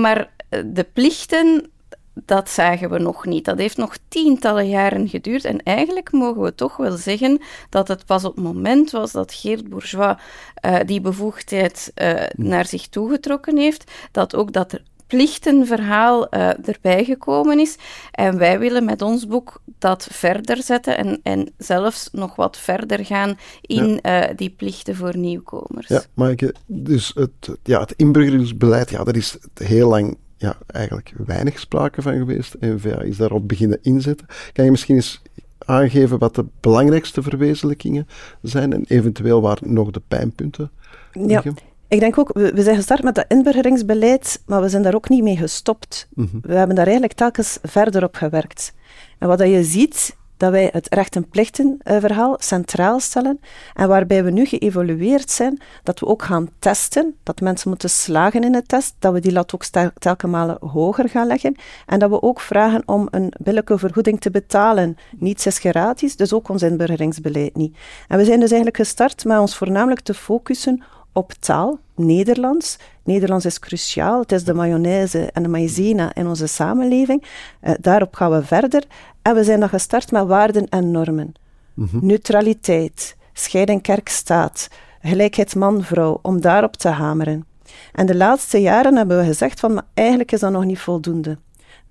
Maar 0.00 0.30
de 0.66 0.86
plichten 0.92 1.70
dat 2.14 2.50
zagen 2.50 2.90
we 2.90 2.98
nog 2.98 3.26
niet. 3.26 3.44
Dat 3.44 3.58
heeft 3.58 3.76
nog 3.76 3.96
tientallen 4.08 4.68
jaren 4.68 5.08
geduurd. 5.08 5.44
En 5.44 5.62
eigenlijk 5.62 6.12
mogen 6.12 6.42
we 6.42 6.54
toch 6.54 6.76
wel 6.76 6.96
zeggen 6.96 7.40
dat 7.68 7.88
het 7.88 8.06
pas 8.06 8.24
op 8.24 8.34
het 8.34 8.44
moment 8.44 8.90
was 8.90 9.12
dat 9.12 9.32
Geert 9.32 9.68
Bourgeois 9.68 10.16
uh, 10.64 10.76
die 10.86 11.00
bevoegdheid 11.00 11.92
uh, 11.94 12.14
naar 12.32 12.66
zich 12.66 12.88
toegetrokken 12.88 13.56
heeft, 13.56 13.90
dat 14.12 14.34
ook 14.34 14.52
dat 14.52 14.80
plichtenverhaal 15.06 16.34
uh, 16.34 16.68
erbij 16.68 17.04
gekomen 17.04 17.58
is. 17.58 17.76
En 18.10 18.38
wij 18.38 18.58
willen 18.58 18.84
met 18.84 19.02
ons 19.02 19.26
boek 19.26 19.60
dat 19.78 20.08
verder 20.10 20.62
zetten 20.62 20.96
en, 20.96 21.20
en 21.22 21.52
zelfs 21.58 22.08
nog 22.12 22.36
wat 22.36 22.56
verder 22.56 23.04
gaan 23.04 23.38
in 23.60 23.98
ja. 24.02 24.30
uh, 24.30 24.36
die 24.36 24.50
plichten 24.50 24.96
voor 24.96 25.16
nieuwkomers. 25.16 25.88
Ja, 25.88 26.02
maar 26.14 26.34
dus 26.66 27.12
het, 27.14 27.58
ja, 27.62 27.80
het 27.80 27.92
inburgeringsbeleid, 27.96 28.90
ja, 28.90 29.04
daar 29.04 29.16
is 29.16 29.38
heel 29.54 29.88
lang 29.88 30.16
ja, 30.40 30.56
eigenlijk 30.66 31.12
weinig 31.26 31.58
sprake 31.58 32.02
van 32.02 32.16
geweest. 32.16 32.56
NVA 32.60 33.00
is 33.00 33.16
daarop 33.16 33.48
beginnen 33.48 33.78
inzetten. 33.82 34.26
Kan 34.52 34.64
je 34.64 34.70
misschien 34.70 34.94
eens 34.94 35.22
aangeven 35.58 36.18
wat 36.18 36.34
de 36.34 36.46
belangrijkste 36.60 37.22
verwezenlijkingen 37.22 38.08
zijn 38.42 38.72
en 38.72 38.84
eventueel 38.88 39.40
waar 39.40 39.58
nog 39.60 39.90
de 39.90 40.02
pijnpunten 40.08 40.70
liggen? 41.12 41.52
Ja. 41.56 41.62
Ik 41.88 42.00
denk 42.00 42.18
ook, 42.18 42.32
we, 42.32 42.62
zijn 42.62 42.76
gestart 42.76 43.02
met 43.02 43.14
dat 43.14 43.24
inburgeringsbeleid, 43.28 44.42
maar 44.46 44.60
we 44.60 44.68
zijn 44.68 44.82
daar 44.82 44.94
ook 44.94 45.08
niet 45.08 45.22
mee 45.22 45.36
gestopt. 45.36 46.08
Mhm. 46.14 46.36
We 46.42 46.54
hebben 46.54 46.76
daar 46.76 46.84
eigenlijk 46.84 47.16
telkens 47.16 47.58
verder 47.62 48.04
op 48.04 48.14
gewerkt. 48.14 48.74
En 49.18 49.28
wat 49.28 49.40
je 49.40 49.64
ziet, 49.64 50.16
dat 50.40 50.50
wij 50.50 50.68
het 50.72 50.94
recht- 50.94 51.16
en 51.16 51.28
plichtenverhaal 51.28 52.36
centraal 52.38 53.00
stellen 53.00 53.40
en 53.74 53.88
waarbij 53.88 54.24
we 54.24 54.30
nu 54.30 54.44
geëvolueerd 54.44 55.30
zijn 55.30 55.60
dat 55.82 56.00
we 56.00 56.06
ook 56.06 56.22
gaan 56.22 56.48
testen, 56.58 57.14
dat 57.22 57.40
mensen 57.40 57.68
moeten 57.68 57.90
slagen 57.90 58.44
in 58.44 58.52
de 58.52 58.62
test, 58.62 58.94
dat 58.98 59.12
we 59.12 59.20
die 59.20 59.32
lat 59.32 59.54
ook 59.54 59.64
telkens 59.98 60.32
malen 60.32 60.56
hoger 60.60 61.08
gaan 61.08 61.26
leggen 61.26 61.56
en 61.86 61.98
dat 61.98 62.10
we 62.10 62.22
ook 62.22 62.40
vragen 62.40 62.82
om 62.86 63.08
een 63.10 63.32
billijke 63.42 63.78
vergoeding 63.78 64.20
te 64.20 64.30
betalen. 64.30 64.96
Niets 65.18 65.46
is 65.46 65.58
gratis, 65.58 66.16
dus 66.16 66.32
ook 66.32 66.48
ons 66.48 66.62
inburgeringsbeleid 66.62 67.56
niet. 67.56 67.76
En 68.08 68.18
we 68.18 68.24
zijn 68.24 68.40
dus 68.40 68.50
eigenlijk 68.50 68.76
gestart 68.76 69.24
met 69.24 69.38
ons 69.38 69.56
voornamelijk 69.56 70.00
te 70.00 70.14
focussen 70.14 70.82
op 71.12 71.32
taal, 71.32 71.78
Nederlands. 71.94 72.78
Nederlands 73.04 73.44
is 73.44 73.58
cruciaal. 73.58 74.20
Het 74.20 74.32
is 74.32 74.44
de 74.44 74.54
mayonaise 74.54 75.30
en 75.32 75.42
de 75.42 75.48
maïzena 75.48 76.14
in 76.14 76.26
onze 76.26 76.46
samenleving. 76.46 77.24
Uh, 77.62 77.74
daarop 77.80 78.14
gaan 78.14 78.30
we 78.30 78.42
verder. 78.42 78.84
En 79.22 79.34
we 79.34 79.44
zijn 79.44 79.60
dan 79.60 79.68
gestart 79.68 80.10
met 80.10 80.26
waarden 80.26 80.68
en 80.68 80.90
normen. 80.90 81.32
Mhm. 81.74 82.06
Neutraliteit, 82.06 83.16
scheiding 83.32 83.82
kerk-staat, 83.82 84.68
gelijkheid 85.02 85.54
man-vrouw, 85.54 86.18
om 86.22 86.40
daarop 86.40 86.76
te 86.76 86.88
hameren. 86.88 87.46
En 87.92 88.06
de 88.06 88.16
laatste 88.16 88.60
jaren 88.60 88.96
hebben 88.96 89.18
we 89.18 89.24
gezegd 89.24 89.60
van, 89.60 89.74
maar 89.74 89.86
eigenlijk 89.94 90.32
is 90.32 90.40
dat 90.40 90.52
nog 90.52 90.64
niet 90.64 90.78
voldoende. 90.78 91.38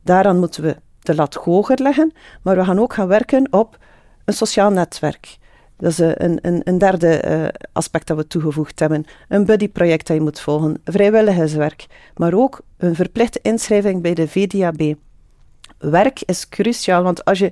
Daaraan 0.03 0.39
moeten 0.39 0.63
we 0.63 0.77
de 0.99 1.15
lat 1.15 1.33
hoger 1.33 1.81
leggen, 1.81 2.13
maar 2.41 2.55
we 2.55 2.63
gaan 2.63 2.79
ook 2.79 2.93
gaan 2.93 3.07
werken 3.07 3.47
op 3.53 3.77
een 4.25 4.33
sociaal 4.33 4.71
netwerk. 4.71 5.37
Dat 5.79 5.91
is 5.91 5.99
eh, 5.99 6.11
een, 6.13 6.39
een, 6.41 6.61
een 6.63 6.77
derde 6.77 7.07
eh, 7.07 7.47
aspect 7.73 8.07
dat 8.07 8.17
we 8.17 8.27
toegevoegd 8.27 8.79
hebben. 8.79 9.05
Een 9.27 9.45
buddyproject 9.45 10.07
dat 10.07 10.15
je 10.15 10.21
moet 10.21 10.39
volgen, 10.39 10.81
vrijwilligerswerk, 10.83 11.85
maar 12.15 12.33
ook 12.33 12.61
een 12.77 12.95
verplichte 12.95 13.39
inschrijving 13.41 14.01
bij 14.01 14.13
de 14.13 14.27
VDAB. 14.27 14.93
Werk 15.77 16.21
is 16.25 16.49
cruciaal, 16.49 17.03
want 17.03 17.25
als 17.25 17.39
je 17.39 17.51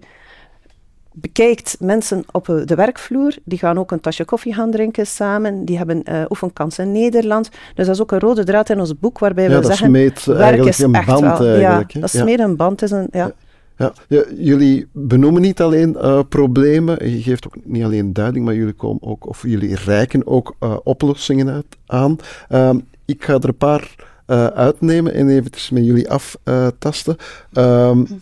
bekijkt 1.14 1.76
mensen 1.80 2.24
op 2.32 2.46
de 2.46 2.76
werkvloer, 2.76 3.36
die 3.44 3.58
gaan 3.58 3.80
ook 3.80 3.92
een 3.92 4.00
tasje 4.00 4.26
koffie 4.26 4.54
gaan 4.54 4.72
drinken 4.72 5.08
samen, 5.08 5.66
die 5.66 5.78
hebben 5.78 6.02
uh, 6.10 6.24
oefenkansen 6.30 6.86
in 6.86 6.92
Nederland. 6.92 7.50
Dus 7.76 7.86
dat 7.86 7.96
is 7.96 8.02
ook 8.02 8.12
een 8.12 8.20
rode 8.20 8.44
draad 8.44 8.70
in 8.70 8.80
ons 8.80 9.00
boek 9.00 9.20
waarbij 9.20 9.50
we 9.50 9.66
zeggen, 9.66 9.92
werk 10.26 10.66
is 10.66 10.80
een 10.80 10.96
echt 10.96 11.08
band 11.08 11.38
wel, 11.38 11.58
Ja, 11.58 11.84
dat 11.94 12.14
meer 12.24 12.40
een 12.40 12.56
band. 12.56 12.82
Is 12.82 12.92
een, 12.92 13.08
ja. 13.12 13.32
Ja, 13.78 13.94
jullie 14.38 14.88
benoemen 14.92 15.42
niet 15.42 15.62
alleen 15.62 15.96
uh, 15.98 16.20
problemen, 16.30 17.12
je 17.12 17.22
geeft 17.22 17.48
ook 17.48 17.56
niet 17.64 17.84
alleen 17.84 18.14
duiding, 18.14 18.46
maar 18.46 18.56
jullie 18.56 18.74
komen 18.74 19.04
ook, 19.04 19.28
of 19.28 19.42
jullie 19.42 19.76
reiken 19.76 20.28
ook 20.28 20.56
uh, 20.60 20.78
oplossingen 20.84 21.50
uit, 21.50 21.78
aan. 21.86 22.18
Uh, 22.50 22.76
ik 23.06 23.24
ga 23.24 23.34
er 23.34 23.48
een 23.48 23.58
paar 23.58 23.96
uh, 24.28 24.46
uitnemen 24.46 25.14
en 25.14 25.30
eventjes 25.30 25.70
met 25.70 25.86
jullie 25.86 26.10
aftasten. 26.10 27.18
Um, 27.54 28.22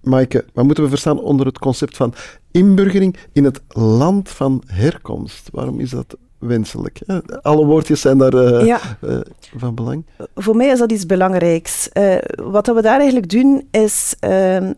Maaike, 0.00 0.44
wat 0.52 0.64
moeten 0.64 0.84
we 0.84 0.90
verstaan 0.90 1.20
onder 1.20 1.46
het 1.46 1.58
concept 1.58 1.96
van 1.96 2.14
inburgering 2.50 3.16
in 3.32 3.44
het 3.44 3.60
land 3.68 4.28
van 4.28 4.62
herkomst? 4.66 5.48
Waarom 5.52 5.80
is 5.80 5.90
dat 5.90 6.16
wenselijk. 6.46 7.00
Alle 7.42 7.64
woordjes 7.64 8.00
zijn 8.00 8.18
daar 8.18 8.34
uh, 8.34 8.66
ja. 8.66 8.80
uh, 9.00 9.18
van 9.56 9.74
belang. 9.74 10.04
Voor 10.34 10.56
mij 10.56 10.68
is 10.68 10.78
dat 10.78 10.92
iets 10.92 11.06
belangrijks. 11.06 11.88
Uh, 11.92 12.16
wat 12.34 12.66
we 12.66 12.82
daar 12.82 12.98
eigenlijk 12.98 13.30
doen, 13.30 13.68
is 13.70 14.14
ehm, 14.20 14.72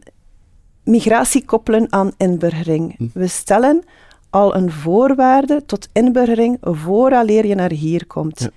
migratie 0.85 1.45
koppelen 1.45 1.93
aan 1.93 2.13
inburgering. 2.17 2.97
Hm. 2.97 3.07
We 3.13 3.27
stellen 3.27 3.83
al 4.31 4.55
een 4.55 4.71
voorwaarde 4.71 5.63
tot 5.67 5.89
inburgering 5.93 6.59
vooraleer 6.61 7.47
je 7.47 7.55
naar 7.55 7.73
hier 7.73 8.07
komt. 8.07 8.41
Ja. 8.41 8.51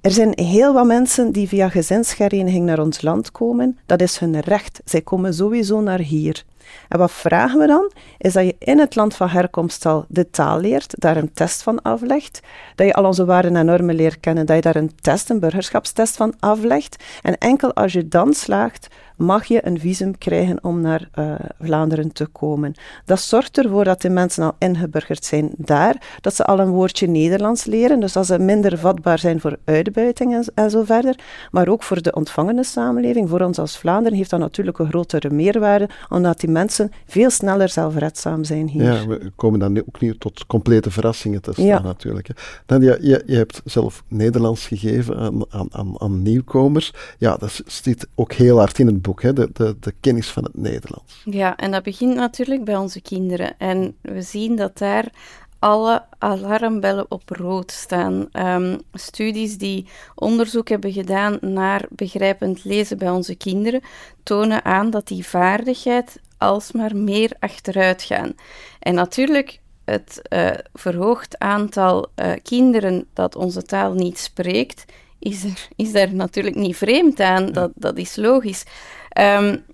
Er 0.00 0.12
zijn 0.12 0.32
heel 0.34 0.72
wat 0.72 0.86
mensen 0.86 1.32
die 1.32 1.48
via 1.48 1.68
gezinshereniging 1.68 2.64
naar 2.64 2.78
ons 2.78 3.02
land 3.02 3.30
komen. 3.30 3.78
Dat 3.86 4.00
is 4.00 4.18
hun 4.18 4.40
recht. 4.40 4.80
Zij 4.84 5.00
komen 5.00 5.34
sowieso 5.34 5.80
naar 5.80 5.98
hier. 5.98 6.44
En 6.88 6.98
wat 6.98 7.12
vragen 7.12 7.58
we 7.58 7.66
dan? 7.66 7.92
Is 8.18 8.32
dat 8.32 8.44
je 8.44 8.56
in 8.58 8.78
het 8.78 8.94
land 8.94 9.14
van 9.14 9.28
herkomst 9.28 9.86
al 9.86 10.04
de 10.08 10.30
taal 10.30 10.60
leert, 10.60 11.00
daar 11.00 11.16
een 11.16 11.32
test 11.32 11.62
van 11.62 11.82
aflegt, 11.82 12.40
dat 12.74 12.86
je 12.86 12.94
al 12.94 13.04
onze 13.04 13.24
waarden 13.24 13.56
en 13.56 13.66
normen 13.66 13.94
leert 13.94 14.20
kennen, 14.20 14.46
dat 14.46 14.56
je 14.56 14.62
daar 14.62 14.76
een 14.76 14.94
test, 15.00 15.30
een 15.30 15.40
burgerschapstest 15.40 16.16
van 16.16 16.34
aflegt. 16.38 17.04
En 17.22 17.38
enkel 17.38 17.74
als 17.74 17.92
je 17.92 18.08
dan 18.08 18.34
slaagt, 18.34 18.88
mag 19.16 19.44
je 19.44 19.66
een 19.66 19.80
visum 19.80 20.18
krijgen 20.18 20.64
om 20.64 20.80
naar 20.80 21.08
uh, 21.18 21.34
Vlaanderen 21.60 22.12
te 22.12 22.26
komen. 22.26 22.74
Dat 23.04 23.20
zorgt 23.20 23.58
ervoor 23.58 23.84
dat 23.84 24.02
de 24.02 24.10
mensen 24.10 24.42
al 24.42 24.54
ingeburgerd 24.58 25.24
zijn 25.24 25.50
daar, 25.56 26.18
dat 26.20 26.34
ze 26.34 26.44
al 26.44 26.58
een 26.58 26.70
woordje 26.70 27.06
Nederlands 27.06 27.64
leren, 27.64 28.00
dus 28.00 28.12
dat 28.12 28.26
ze 28.26 28.38
minder 28.38 28.78
vatbaar 28.78 29.18
zijn 29.18 29.40
voor 29.40 29.56
uitbuiting 29.64 30.34
en, 30.34 30.44
en 30.54 30.70
zo 30.70 30.82
verder. 30.84 31.18
Maar 31.50 31.68
ook 31.68 31.82
voor 31.82 32.02
de 32.02 32.14
ontvangende 32.14 32.64
samenleving, 32.64 33.28
voor 33.28 33.40
ons 33.40 33.58
als 33.58 33.78
Vlaanderen, 33.78 34.18
heeft 34.18 34.30
dat 34.30 34.40
natuurlijk 34.40 34.78
een 34.78 34.88
grotere 34.88 35.30
meerwaarde, 35.30 35.88
omdat 36.08 36.40
die 36.40 36.50
mensen 36.50 36.90
veel 37.06 37.30
sneller 37.30 37.68
zelfredzaam 37.68 38.44
zijn 38.44 38.68
hier. 38.68 38.92
Ja, 38.92 39.06
we 39.06 39.32
komen 39.36 39.58
dan 39.58 39.78
ook 39.78 40.00
niet 40.00 40.20
tot 40.20 40.46
complete 40.46 40.90
verrassingen 40.90 41.42
te 41.42 41.52
staan 41.52 41.64
ja. 41.64 41.82
natuurlijk. 41.82 42.28
Nadia, 42.66 42.96
je, 43.00 43.22
je 43.26 43.36
hebt 43.36 43.60
zelf 43.64 44.02
Nederlands 44.08 44.66
gegeven 44.66 45.16
aan, 45.16 45.70
aan, 45.70 46.00
aan, 46.00 46.22
nieuwkomers. 46.22 46.92
Ja, 47.18 47.36
dat 47.36 47.62
zit 47.66 48.06
ook 48.14 48.32
heel 48.32 48.58
hard 48.58 48.78
in 48.78 48.86
het 48.86 49.02
hè? 49.20 49.32
De, 49.32 49.50
de, 49.52 49.76
de 49.80 49.94
kennis 50.00 50.28
van 50.28 50.44
het 50.44 50.56
Nederlands. 50.56 51.22
Ja, 51.24 51.56
en 51.56 51.70
dat 51.70 51.82
begint 51.82 52.14
natuurlijk 52.14 52.64
bij 52.64 52.76
onze 52.76 53.00
kinderen. 53.00 53.58
En 53.58 53.96
we 54.00 54.22
zien 54.22 54.56
dat 54.56 54.78
daar 54.78 55.10
alle 55.58 56.04
alarmbellen 56.18 57.06
op 57.08 57.22
rood 57.28 57.72
staan. 57.72 58.28
Um, 58.32 58.80
studies 58.92 59.58
die 59.58 59.86
onderzoek 60.14 60.68
hebben 60.68 60.92
gedaan 60.92 61.38
naar 61.40 61.84
begrijpend 61.90 62.64
lezen 62.64 62.98
bij 62.98 63.10
onze 63.10 63.34
kinderen 63.34 63.80
tonen 64.22 64.64
aan 64.64 64.90
dat 64.90 65.06
die 65.06 65.26
vaardigheid 65.26 66.20
alsmaar 66.38 66.96
meer 66.96 67.32
achteruit 67.38 68.02
gaan. 68.02 68.34
En 68.78 68.94
natuurlijk, 68.94 69.60
het 69.84 70.22
uh, 70.32 70.50
verhoogd 70.74 71.38
aantal 71.38 72.06
uh, 72.16 72.32
kinderen 72.42 73.06
dat 73.12 73.36
onze 73.36 73.62
taal 73.62 73.92
niet 73.92 74.18
spreekt, 74.18 74.84
is 75.18 75.44
er, 75.44 75.68
is 75.76 75.94
er 75.94 76.14
natuurlijk 76.14 76.56
niet 76.56 76.76
vreemd 76.76 77.20
aan. 77.20 77.52
Dat, 77.52 77.70
dat 77.74 77.98
is 77.98 78.16
logisch. 78.16 78.64
Um, 79.20 79.64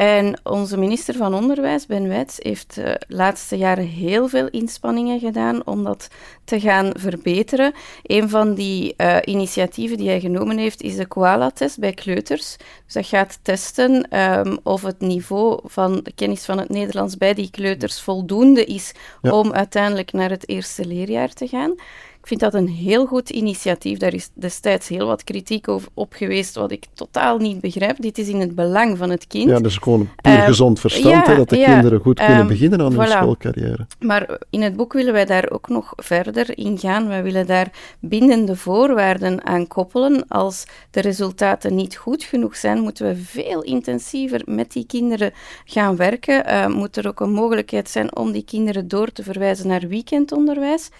en 0.00 0.40
onze 0.42 0.76
minister 0.76 1.14
van 1.14 1.34
Onderwijs, 1.34 1.86
Ben 1.86 2.08
Wijts, 2.08 2.36
heeft 2.38 2.74
de 2.74 2.82
uh, 2.82 2.94
laatste 3.16 3.56
jaren 3.56 3.86
heel 3.86 4.28
veel 4.28 4.48
inspanningen 4.48 5.20
gedaan 5.20 5.66
om 5.66 5.84
dat 5.84 6.08
te 6.44 6.60
gaan 6.60 6.90
verbeteren. 6.98 7.72
Een 8.02 8.28
van 8.28 8.54
die 8.54 8.94
uh, 8.96 9.16
initiatieven 9.24 9.96
die 9.96 10.08
hij 10.08 10.20
genomen 10.20 10.58
heeft, 10.58 10.82
is 10.82 10.96
de 10.96 11.06
Koala-test 11.06 11.78
bij 11.78 11.92
kleuters. 11.92 12.56
Dus 12.84 12.94
dat 12.94 13.06
gaat 13.06 13.38
testen 13.42 14.18
um, 14.18 14.58
of 14.62 14.82
het 14.82 15.00
niveau 15.00 15.60
van 15.64 16.00
de 16.02 16.12
kennis 16.12 16.44
van 16.44 16.58
het 16.58 16.68
Nederlands 16.68 17.16
bij 17.16 17.34
die 17.34 17.50
kleuters 17.50 18.00
voldoende 18.00 18.64
is 18.64 18.92
ja. 19.22 19.30
om 19.30 19.52
uiteindelijk 19.52 20.12
naar 20.12 20.30
het 20.30 20.48
eerste 20.48 20.84
leerjaar 20.84 21.32
te 21.32 21.48
gaan. 21.48 21.74
Ik 22.20 22.26
vind 22.26 22.40
dat 22.40 22.54
een 22.54 22.68
heel 22.68 23.06
goed 23.06 23.30
initiatief. 23.30 23.98
Daar 23.98 24.14
is 24.14 24.30
destijds 24.34 24.88
heel 24.88 25.06
wat 25.06 25.24
kritiek 25.24 25.68
over, 25.68 25.88
op 25.94 26.12
geweest, 26.12 26.54
wat 26.54 26.70
ik 26.70 26.84
totaal 26.94 27.38
niet 27.38 27.60
begrijp. 27.60 28.00
Dit 28.00 28.18
is 28.18 28.28
in 28.28 28.40
het 28.40 28.54
belang 28.54 28.98
van 28.98 29.10
het 29.10 29.26
kind. 29.26 29.50
Ja, 29.50 29.60
dus 29.60 29.76
gewoon 29.76 30.08
puur 30.22 30.32
uh, 30.32 30.44
gezond 30.44 30.80
verstand, 30.80 31.26
ja, 31.26 31.34
dat 31.34 31.48
de 31.48 31.56
ja, 31.56 31.72
kinderen 31.72 32.00
goed 32.00 32.18
kunnen 32.18 32.38
um, 32.38 32.46
beginnen 32.46 32.80
aan 32.80 32.92
voilà. 32.92 32.96
hun 32.96 33.06
schoolcarrière. 33.06 33.86
Maar 33.98 34.38
in 34.50 34.62
het 34.62 34.76
boek 34.76 34.92
willen 34.92 35.12
wij 35.12 35.24
daar 35.24 35.50
ook 35.50 35.68
nog 35.68 35.92
verder 35.96 36.58
in 36.58 36.78
gaan. 36.78 37.08
Wij 37.08 37.22
willen 37.22 37.46
daar 37.46 37.70
bindende 38.00 38.56
voorwaarden 38.56 39.46
aan 39.46 39.66
koppelen. 39.66 40.28
Als 40.28 40.64
de 40.90 41.00
resultaten 41.00 41.74
niet 41.74 41.96
goed 41.96 42.24
genoeg 42.24 42.56
zijn, 42.56 42.80
moeten 42.80 43.06
we 43.06 43.16
veel 43.16 43.62
intensiever 43.62 44.42
met 44.44 44.72
die 44.72 44.86
kinderen 44.86 45.32
gaan 45.64 45.96
werken. 45.96 46.48
Uh, 46.48 46.66
moet 46.66 46.96
er 46.96 47.08
ook 47.08 47.20
een 47.20 47.32
mogelijkheid 47.32 47.90
zijn 47.90 48.16
om 48.16 48.32
die 48.32 48.44
kinderen 48.44 48.88
door 48.88 49.12
te 49.12 49.22
verwijzen 49.22 49.68
naar 49.68 49.88
weekendonderwijs. 49.88 50.90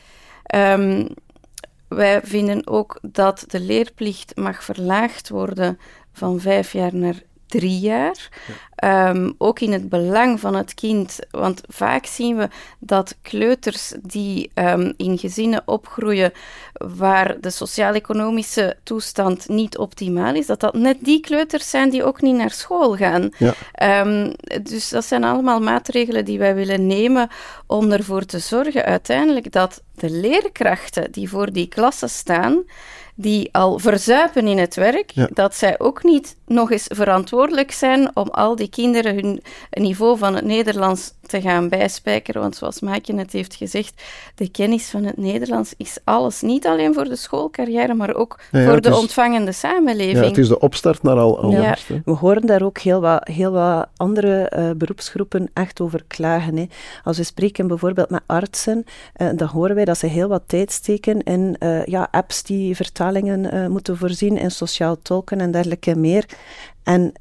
Um, 0.54 1.06
wij 1.88 2.20
vinden 2.22 2.66
ook 2.66 2.98
dat 3.02 3.44
de 3.48 3.60
leerplicht 3.60 4.36
mag 4.36 4.64
verlaagd 4.64 5.28
worden 5.28 5.78
van 6.12 6.40
vijf 6.40 6.72
jaar 6.72 6.94
naar 6.94 7.22
drie 7.50 7.78
jaar. 7.78 8.28
Ja. 8.46 9.08
Um, 9.08 9.34
ook 9.38 9.60
in 9.60 9.72
het 9.72 9.88
belang 9.88 10.40
van 10.40 10.54
het 10.54 10.74
kind, 10.74 11.18
want 11.30 11.60
vaak 11.68 12.06
zien 12.06 12.36
we 12.36 12.48
dat 12.78 13.16
kleuters 13.22 13.92
die 14.02 14.50
um, 14.54 14.92
in 14.96 15.18
gezinnen 15.18 15.62
opgroeien 15.64 16.32
waar 16.72 17.40
de 17.40 17.50
sociaal-economische 17.50 18.76
toestand 18.82 19.48
niet 19.48 19.78
optimaal 19.78 20.34
is, 20.34 20.46
dat 20.46 20.60
dat 20.60 20.74
net 20.74 20.96
die 21.00 21.20
kleuters 21.20 21.70
zijn 21.70 21.90
die 21.90 22.04
ook 22.04 22.20
niet 22.20 22.36
naar 22.36 22.50
school 22.50 22.96
gaan. 22.96 23.30
Ja. 23.38 23.54
Um, 24.00 24.34
dus 24.62 24.88
dat 24.88 25.04
zijn 25.04 25.24
allemaal 25.24 25.60
maatregelen 25.60 26.24
die 26.24 26.38
wij 26.38 26.54
willen 26.54 26.86
nemen 26.86 27.28
om 27.66 27.92
ervoor 27.92 28.24
te 28.24 28.38
zorgen 28.38 28.84
uiteindelijk 28.84 29.52
dat 29.52 29.82
de 29.94 30.10
leerkrachten 30.10 31.12
die 31.12 31.28
voor 31.28 31.52
die 31.52 31.68
klassen 31.68 32.10
staan, 32.10 32.62
die 33.20 33.48
al 33.52 33.78
verzuipen 33.78 34.46
in 34.46 34.58
het 34.58 34.74
werk, 34.74 35.10
ja. 35.10 35.28
dat 35.32 35.54
zij 35.54 35.78
ook 35.78 36.02
niet 36.02 36.36
nog 36.46 36.70
eens 36.70 36.86
verantwoordelijk 36.88 37.72
zijn 37.72 38.16
om 38.16 38.28
al 38.28 38.56
die 38.56 38.68
kinderen 38.68 39.14
hun 39.14 39.42
niveau 39.70 40.18
van 40.18 40.34
het 40.34 40.44
Nederlands 40.44 41.12
te 41.30 41.40
gaan 41.40 41.68
bijspijkeren. 41.68 42.40
Want 42.40 42.56
zoals 42.56 42.80
Maaike 42.80 43.12
net 43.12 43.32
heeft 43.32 43.54
gezegd, 43.54 44.02
de 44.34 44.50
kennis 44.50 44.90
van 44.90 45.04
het 45.04 45.16
Nederlands 45.16 45.74
is 45.76 45.98
alles. 46.04 46.40
Niet 46.40 46.66
alleen 46.66 46.94
voor 46.94 47.04
de 47.04 47.16
schoolcarrière, 47.16 47.94
maar 47.94 48.14
ook 48.14 48.40
voor 48.52 48.80
de 48.80 48.96
ontvangende 48.96 49.52
samenleving. 49.52 50.18
Ja, 50.18 50.24
het 50.24 50.38
is 50.38 50.48
de 50.48 50.58
opstart 50.58 51.02
naar 51.02 51.16
al 51.16 51.40
anders. 51.42 51.86
We 52.04 52.12
horen 52.12 52.46
daar 52.46 52.62
ook 52.62 52.78
heel 52.78 53.00
wat, 53.00 53.28
heel 53.28 53.50
wat 53.50 53.88
andere 53.96 54.52
uh, 54.56 54.70
beroepsgroepen 54.76 55.50
echt 55.52 55.80
over 55.80 56.04
klagen. 56.06 56.56
Hè. 56.56 56.66
Als 57.04 57.16
we 57.16 57.22
spreken 57.22 57.66
bijvoorbeeld 57.66 58.10
met 58.10 58.22
artsen, 58.26 58.84
uh, 59.16 59.28
dan 59.36 59.48
horen 59.48 59.74
wij 59.74 59.84
dat 59.84 59.98
ze 59.98 60.06
heel 60.06 60.28
wat 60.28 60.42
tijd 60.46 60.72
steken 60.72 61.22
in 61.22 61.56
uh, 61.58 61.84
ja, 61.84 62.08
apps 62.10 62.42
die 62.42 62.76
vertalingen 62.76 63.70
moeten 63.72 63.96
voorzien, 63.96 64.36
in 64.36 64.50
sociaal 64.50 64.96
tolken 65.02 65.40
en 65.40 65.50
dergelijke 65.50 65.96
meer. 65.96 66.24
En 66.82 67.12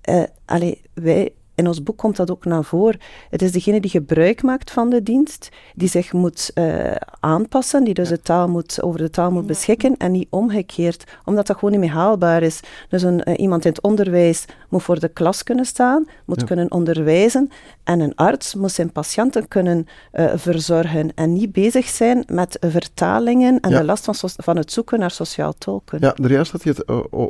allee, 0.45 0.81
wij 0.93 1.33
in 1.59 1.67
ons 1.67 1.83
boek 1.83 1.97
komt 1.97 2.15
dat 2.15 2.31
ook 2.31 2.45
naar 2.45 2.63
voren. 2.63 2.99
Het 3.29 3.41
is 3.41 3.51
degene 3.51 3.79
die 3.79 3.91
gebruik 3.91 4.43
maakt 4.43 4.71
van 4.71 4.89
de 4.89 5.03
dienst, 5.03 5.49
die 5.75 5.87
zich 5.87 6.13
moet 6.13 6.51
uh, 6.55 6.95
aanpassen, 7.19 7.83
die 7.83 7.93
dus 7.93 8.09
de 8.09 8.21
taal 8.21 8.47
moet, 8.47 8.81
over 8.81 8.99
de 8.99 9.09
taal 9.09 9.31
moet 9.31 9.45
beschikken 9.45 9.97
en 9.97 10.11
niet 10.11 10.27
omgekeerd, 10.29 11.03
omdat 11.25 11.47
dat 11.47 11.55
gewoon 11.55 11.71
niet 11.71 11.79
meer 11.79 11.99
haalbaar 11.99 12.41
is. 12.41 12.59
Dus 12.89 13.01
een, 13.01 13.21
uh, 13.29 13.39
iemand 13.39 13.65
in 13.65 13.71
het 13.71 13.81
onderwijs 13.81 14.45
moet 14.69 14.83
voor 14.83 14.99
de 14.99 15.07
klas 15.07 15.43
kunnen 15.43 15.65
staan, 15.65 16.07
moet 16.25 16.43
kunnen 16.43 16.71
onderwijzen 16.71 17.49
en 17.83 17.99
een 17.99 18.15
arts 18.15 18.55
moet 18.55 18.71
zijn 18.71 18.91
patiënten 18.91 19.47
kunnen 19.47 19.87
uh, 20.13 20.31
verzorgen 20.35 21.11
en 21.15 21.33
niet 21.33 21.51
bezig 21.51 21.87
zijn 21.87 22.23
met 22.27 22.57
vertalingen 22.59 23.59
en 23.59 23.71
de 23.71 23.83
last 23.83 24.05
van, 24.05 24.15
van 24.35 24.57
het 24.57 24.71
zoeken 24.71 24.99
naar 24.99 25.11
sociaal 25.11 25.53
tolken. 25.57 25.97
Ja, 26.01 26.15
er 26.15 26.31
juist 26.31 26.51
had 26.51 26.63
je 26.63 26.69
het 26.69 26.87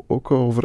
ook 0.07 0.31
over 0.31 0.63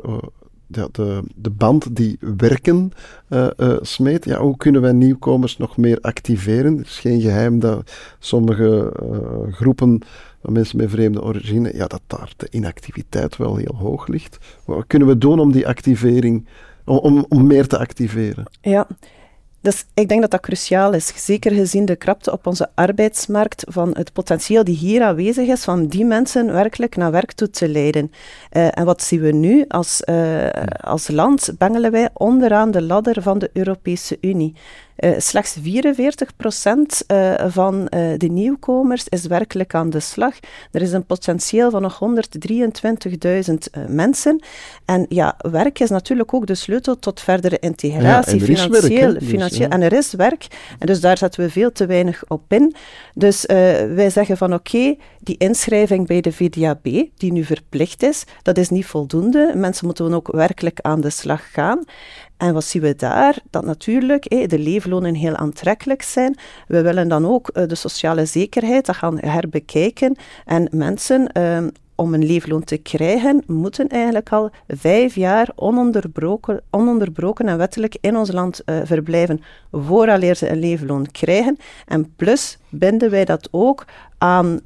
ja, 0.66 0.88
de, 0.92 1.22
de 1.34 1.50
band 1.50 1.96
die 1.96 2.18
werken 2.36 2.92
uh, 3.28 3.48
smeet. 3.80 4.24
Ja, 4.24 4.40
hoe 4.40 4.56
kunnen 4.56 4.80
wij 4.80 4.92
nieuwkomers 4.92 5.56
nog 5.56 5.76
meer 5.76 5.98
activeren? 6.00 6.76
Het 6.76 6.86
is 6.86 6.98
geen 6.98 7.20
geheim 7.20 7.58
dat 7.58 7.92
sommige 8.18 8.92
uh, 9.02 9.52
groepen 9.52 10.00
van 10.42 10.52
mensen 10.52 10.76
met 10.76 10.90
vreemde 10.90 11.22
origine, 11.22 11.76
ja, 11.76 11.86
dat 11.86 12.00
daar 12.06 12.32
de 12.36 12.46
inactiviteit 12.50 13.36
wel 13.36 13.56
heel 13.56 13.74
hoog 13.76 14.06
ligt. 14.06 14.38
Wat 14.64 14.84
kunnen 14.86 15.08
we 15.08 15.18
doen 15.18 15.38
om 15.38 15.52
die 15.52 15.66
activering, 15.68 16.46
om, 16.84 17.26
om 17.28 17.46
meer 17.46 17.66
te 17.66 17.78
activeren? 17.78 18.44
Ja, 18.60 18.86
dus 19.64 19.84
ik 19.94 20.08
denk 20.08 20.20
dat 20.20 20.30
dat 20.30 20.40
cruciaal 20.40 20.92
is, 20.92 21.24
zeker 21.24 21.52
gezien 21.52 21.84
de 21.84 21.96
krapte 21.96 22.32
op 22.32 22.46
onze 22.46 22.68
arbeidsmarkt, 22.74 23.64
van 23.68 23.90
het 23.96 24.12
potentieel 24.12 24.64
die 24.64 24.76
hier 24.76 25.02
aanwezig 25.02 25.48
is, 25.48 25.64
van 25.64 25.86
die 25.86 26.04
mensen 26.04 26.52
werkelijk 26.52 26.96
naar 26.96 27.10
werk 27.10 27.32
toe 27.32 27.50
te 27.50 27.68
leiden. 27.68 28.12
Uh, 28.52 28.78
en 28.78 28.84
wat 28.84 29.02
zien 29.02 29.20
we 29.20 29.32
nu? 29.32 29.64
Als, 29.68 30.02
uh, 30.06 30.48
als 30.80 31.08
land 31.08 31.50
bengelen 31.58 31.90
wij 31.90 32.08
onderaan 32.12 32.70
de 32.70 32.82
ladder 32.82 33.22
van 33.22 33.38
de 33.38 33.50
Europese 33.52 34.18
Unie. 34.20 34.54
Uh, 34.98 35.10
slechts 35.18 35.56
44 35.62 36.36
procent 36.36 37.04
uh, 37.08 37.34
van 37.46 37.74
uh, 37.74 38.12
de 38.16 38.26
nieuwkomers 38.26 39.08
is 39.08 39.26
werkelijk 39.26 39.74
aan 39.74 39.90
de 39.90 40.00
slag. 40.00 40.34
Er 40.70 40.82
is 40.82 40.92
een 40.92 41.04
potentieel 41.04 41.70
van 41.70 41.82
nog 41.82 42.00
123.000 43.78 43.86
mensen. 43.88 44.42
En 44.84 45.06
ja, 45.08 45.36
werk 45.50 45.78
is 45.78 45.90
natuurlijk 45.90 46.34
ook 46.34 46.46
de 46.46 46.54
sleutel 46.54 46.98
tot 46.98 47.20
verdere 47.20 47.58
integratie, 47.58 48.38
ja, 48.38 48.44
financieel. 48.44 49.12
Werk, 49.12 49.22
financieel 49.22 49.68
dus, 49.68 49.78
en 49.78 49.82
er 49.82 49.92
is 49.92 50.12
werk. 50.12 50.46
En 50.78 50.86
dus 50.86 51.00
daar 51.00 51.18
zetten 51.18 51.44
we 51.44 51.50
veel 51.50 51.72
te 51.72 51.86
weinig 51.86 52.24
op 52.28 52.52
in. 52.52 52.74
Dus 53.14 53.44
wij 53.94 54.10
zeggen 54.10 54.36
van 54.36 54.54
oké, 54.54 54.96
die 55.20 55.36
inschrijving 55.38 56.06
bij 56.06 56.20
de 56.20 56.32
VDAB, 56.32 56.84
die 57.16 57.32
nu 57.32 57.44
verplicht 57.44 58.02
is, 58.02 58.24
dat 58.42 58.58
is 58.58 58.68
niet 58.68 58.86
voldoende. 58.86 59.52
Mensen 59.54 59.86
moeten 59.86 60.14
ook 60.14 60.32
werkelijk 60.32 60.78
aan 60.80 61.00
de 61.00 61.10
slag 61.10 61.52
gaan. 61.52 61.84
En 62.36 62.54
wat 62.54 62.64
zien 62.64 62.82
we 62.82 62.94
daar? 62.96 63.38
Dat 63.50 63.64
natuurlijk 63.64 64.48
de 64.48 64.58
heel 64.92 65.36
aantrekkelijk 65.36 66.02
zijn. 66.02 66.36
We 66.66 66.82
willen 66.82 67.08
dan 67.08 67.26
ook 67.26 67.48
eh, 67.48 67.68
de 67.68 67.74
sociale 67.74 68.24
zekerheid 68.24 68.92
gaan 68.92 69.18
herbekijken. 69.20 70.16
En 70.44 70.68
mensen 70.70 71.32
ehm, 71.32 71.68
om 71.94 72.14
een 72.14 72.26
leefloon 72.26 72.64
te 72.64 72.76
krijgen, 72.76 73.42
moeten 73.46 73.88
eigenlijk 73.88 74.28
al 74.32 74.50
vijf 74.68 75.14
jaar 75.14 75.50
ononderbroken, 75.54 76.60
ononderbroken 76.70 77.48
en 77.48 77.58
wettelijk 77.58 77.96
in 78.00 78.16
ons 78.16 78.32
land 78.32 78.62
uh, 78.66 78.76
verblijven 78.84 79.40
vooraleer 79.72 80.36
ze 80.36 80.50
een 80.50 80.58
leefloon 80.58 81.10
krijgen. 81.10 81.58
En 81.86 82.14
plus 82.16 82.58
binden 82.68 83.10
wij 83.10 83.24
dat 83.24 83.48
ook 83.50 83.84
aan 84.24 84.46
uh, 84.46 84.60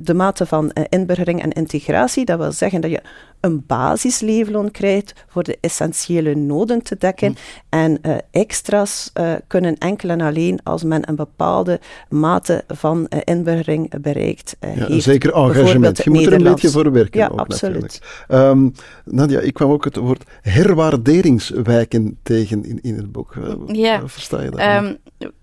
de 0.00 0.14
mate 0.14 0.46
van 0.46 0.70
uh, 0.74 0.84
inburgering 0.88 1.42
en 1.42 1.52
integratie. 1.52 2.24
Dat 2.24 2.38
wil 2.38 2.52
zeggen 2.52 2.80
dat 2.80 2.90
je 2.90 3.00
een 3.40 3.64
basisleefloon 3.66 4.70
krijgt 4.70 5.24
voor 5.28 5.42
de 5.42 5.58
essentiële 5.60 6.34
noden 6.34 6.82
te 6.82 6.96
dekken. 6.98 7.28
Mm. 7.28 7.36
En 7.68 7.98
uh, 8.02 8.16
extra's 8.30 9.12
kunnen 9.46 9.78
enkel 9.78 10.08
en 10.08 10.20
alleen 10.20 10.60
als 10.62 10.82
men 10.82 11.08
een 11.08 11.16
bepaalde 11.16 11.80
mate 12.08 12.64
van 12.68 13.08
inburgering 13.24 14.00
bereikt 14.00 14.56
ja, 14.60 14.68
heeft. 14.68 15.02
Zeker 15.02 15.32
engagement. 15.32 16.04
Je 16.04 16.10
moet 16.10 16.26
er 16.26 16.32
een 16.32 16.42
beetje 16.42 16.70
voor 16.70 16.92
werken. 16.92 17.20
Ja, 17.20 17.28
ook, 17.28 17.38
absoluut. 17.38 18.02
Um, 18.28 18.72
Nadia, 19.04 19.40
ik 19.40 19.54
kwam 19.54 19.70
ook 19.70 19.84
het 19.84 19.96
woord 19.96 20.24
herwaarderingswijken 20.42 22.18
tegen 22.22 22.64
in, 22.64 22.78
in 22.82 22.96
het 22.96 23.12
boek. 23.12 23.34
Ja. 23.66 24.08
Versta 24.08 24.42
je 24.42 24.50
dat? 24.50 24.60
Um, 24.60 24.96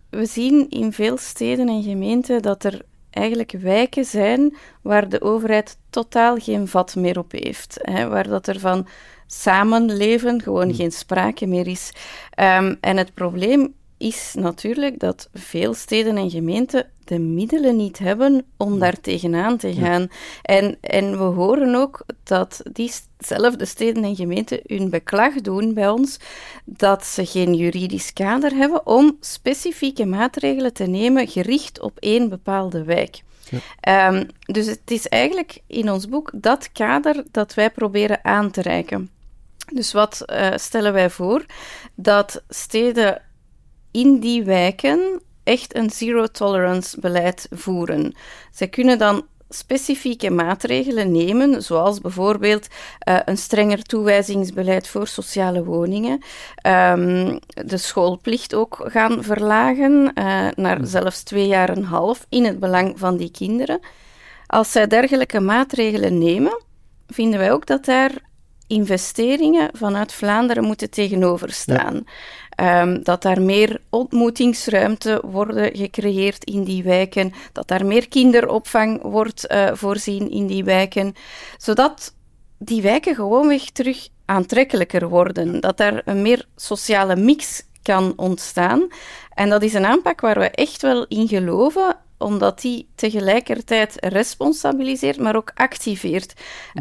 we 0.09 0.25
zien 0.25 0.69
in 0.69 0.91
veel 0.91 1.17
steden 1.17 1.67
en 1.67 1.83
gemeenten 1.83 2.41
dat 2.41 2.63
er 2.63 2.81
eigenlijk 3.13 3.51
wijken 3.59 4.05
zijn 4.05 4.55
waar 4.81 5.09
de 5.09 5.21
overheid 5.21 5.77
totaal 5.89 6.37
geen 6.37 6.67
vat 6.67 6.95
meer 6.95 7.17
op 7.17 7.31
heeft. 7.31 7.79
Hè, 7.81 8.07
waar 8.07 8.27
dat 8.27 8.47
er 8.47 8.59
van 8.59 8.87
samenleven 9.27 10.41
gewoon 10.41 10.67
hmm. 10.67 10.75
geen 10.75 10.91
sprake 10.91 11.47
meer 11.47 11.67
is. 11.67 11.91
Um, 12.39 12.77
en 12.81 12.97
het 12.97 13.13
probleem 13.13 13.73
is 14.03 14.33
natuurlijk 14.37 14.99
dat 14.99 15.29
veel 15.33 15.73
steden 15.73 16.17
en 16.17 16.29
gemeenten 16.29 16.87
de 17.03 17.19
middelen 17.19 17.75
niet 17.75 17.99
hebben 17.99 18.45
om 18.57 18.79
daar 18.79 18.99
tegenaan 19.01 19.57
te 19.57 19.73
gaan. 19.73 20.07
En, 20.41 20.77
en 20.81 21.17
we 21.17 21.23
horen 21.23 21.75
ook 21.75 22.05
dat 22.23 22.61
diezelfde 22.71 23.65
steden 23.65 24.03
en 24.03 24.15
gemeenten 24.15 24.59
hun 24.65 24.89
beklag 24.89 25.33
doen 25.33 25.73
bij 25.73 25.89
ons 25.89 26.17
dat 26.65 27.05
ze 27.05 27.25
geen 27.25 27.53
juridisch 27.53 28.13
kader 28.13 28.51
hebben 28.51 28.85
om 28.87 29.17
specifieke 29.19 30.05
maatregelen 30.05 30.73
te 30.73 30.85
nemen 30.85 31.27
gericht 31.27 31.79
op 31.79 31.97
één 31.99 32.29
bepaalde 32.29 32.83
wijk. 32.83 33.21
Ehm, 33.79 34.25
dus 34.45 34.65
het 34.65 34.91
is 34.91 35.07
eigenlijk 35.07 35.61
in 35.67 35.91
ons 35.91 36.09
boek 36.09 36.31
dat 36.33 36.71
kader 36.71 37.23
dat 37.31 37.53
wij 37.53 37.69
proberen 37.69 38.25
aan 38.25 38.51
te 38.51 38.61
reiken. 38.61 39.09
Dus 39.73 39.91
wat 39.91 40.23
uh, 40.25 40.51
stellen 40.55 40.93
wij 40.93 41.09
voor? 41.09 41.45
Dat 41.95 42.43
steden 42.49 43.21
in 43.93 44.19
die 44.19 44.43
wijken 44.43 45.21
echt 45.43 45.75
een 45.75 45.89
zero-tolerance 45.89 46.99
beleid 46.99 47.47
voeren. 47.51 48.13
Zij 48.51 48.67
kunnen 48.67 48.97
dan 48.97 49.25
specifieke 49.49 50.29
maatregelen 50.29 51.11
nemen, 51.11 51.63
zoals 51.63 52.01
bijvoorbeeld 52.01 52.67
uh, 53.09 53.19
een 53.25 53.37
strenger 53.37 53.83
toewijzingsbeleid 53.83 54.87
voor 54.87 55.07
sociale 55.07 55.63
woningen, 55.63 56.23
um, 56.67 57.39
de 57.53 57.77
schoolplicht 57.77 58.53
ook 58.53 58.81
gaan 58.83 59.23
verlagen 59.23 59.91
uh, 59.91 60.47
naar 60.55 60.75
hmm. 60.75 60.85
zelfs 60.85 61.23
twee 61.23 61.47
jaar 61.47 61.69
en 61.69 61.77
een 61.77 61.83
half 61.83 62.25
in 62.29 62.45
het 62.45 62.59
belang 62.59 62.99
van 62.99 63.17
die 63.17 63.31
kinderen. 63.31 63.79
Als 64.47 64.71
zij 64.71 64.87
dergelijke 64.87 65.39
maatregelen 65.39 66.17
nemen, 66.17 66.61
vinden 67.07 67.39
wij 67.39 67.51
ook 67.51 67.65
dat 67.65 67.85
daar 67.85 68.11
investeringen 68.73 69.69
vanuit 69.73 70.13
Vlaanderen 70.13 70.63
moeten 70.63 70.89
tegenover 70.89 71.51
staan. 71.51 72.03
Um, 72.61 73.03
dat 73.03 73.21
daar 73.21 73.41
meer 73.41 73.81
ontmoetingsruimte 73.89 75.21
worden 75.25 75.75
gecreëerd 75.75 76.43
in 76.43 76.63
die 76.63 76.83
wijken, 76.83 77.33
dat 77.51 77.67
daar 77.67 77.85
meer 77.85 78.07
kinderopvang 78.07 79.01
wordt 79.01 79.51
uh, 79.51 79.69
voorzien 79.73 80.31
in 80.31 80.47
die 80.47 80.63
wijken, 80.63 81.13
zodat 81.57 82.15
die 82.57 82.81
wijken 82.81 83.15
gewoonweg 83.15 83.69
terug 83.69 84.07
aantrekkelijker 84.25 85.09
worden, 85.09 85.59
dat 85.59 85.77
daar 85.77 86.01
een 86.05 86.21
meer 86.21 86.45
sociale 86.55 87.15
mix 87.15 87.63
kan 87.81 88.13
ontstaan. 88.15 88.87
En 89.33 89.49
dat 89.49 89.63
is 89.63 89.73
een 89.73 89.85
aanpak 89.85 90.21
waar 90.21 90.39
we 90.39 90.49
echt 90.49 90.81
wel 90.81 91.05
in 91.07 91.27
geloven 91.27 91.97
omdat 92.23 92.61
die 92.61 92.87
tegelijkertijd 92.95 93.95
responsabiliseert, 93.99 95.19
maar 95.19 95.35
ook 95.35 95.51
activeert. 95.55 96.33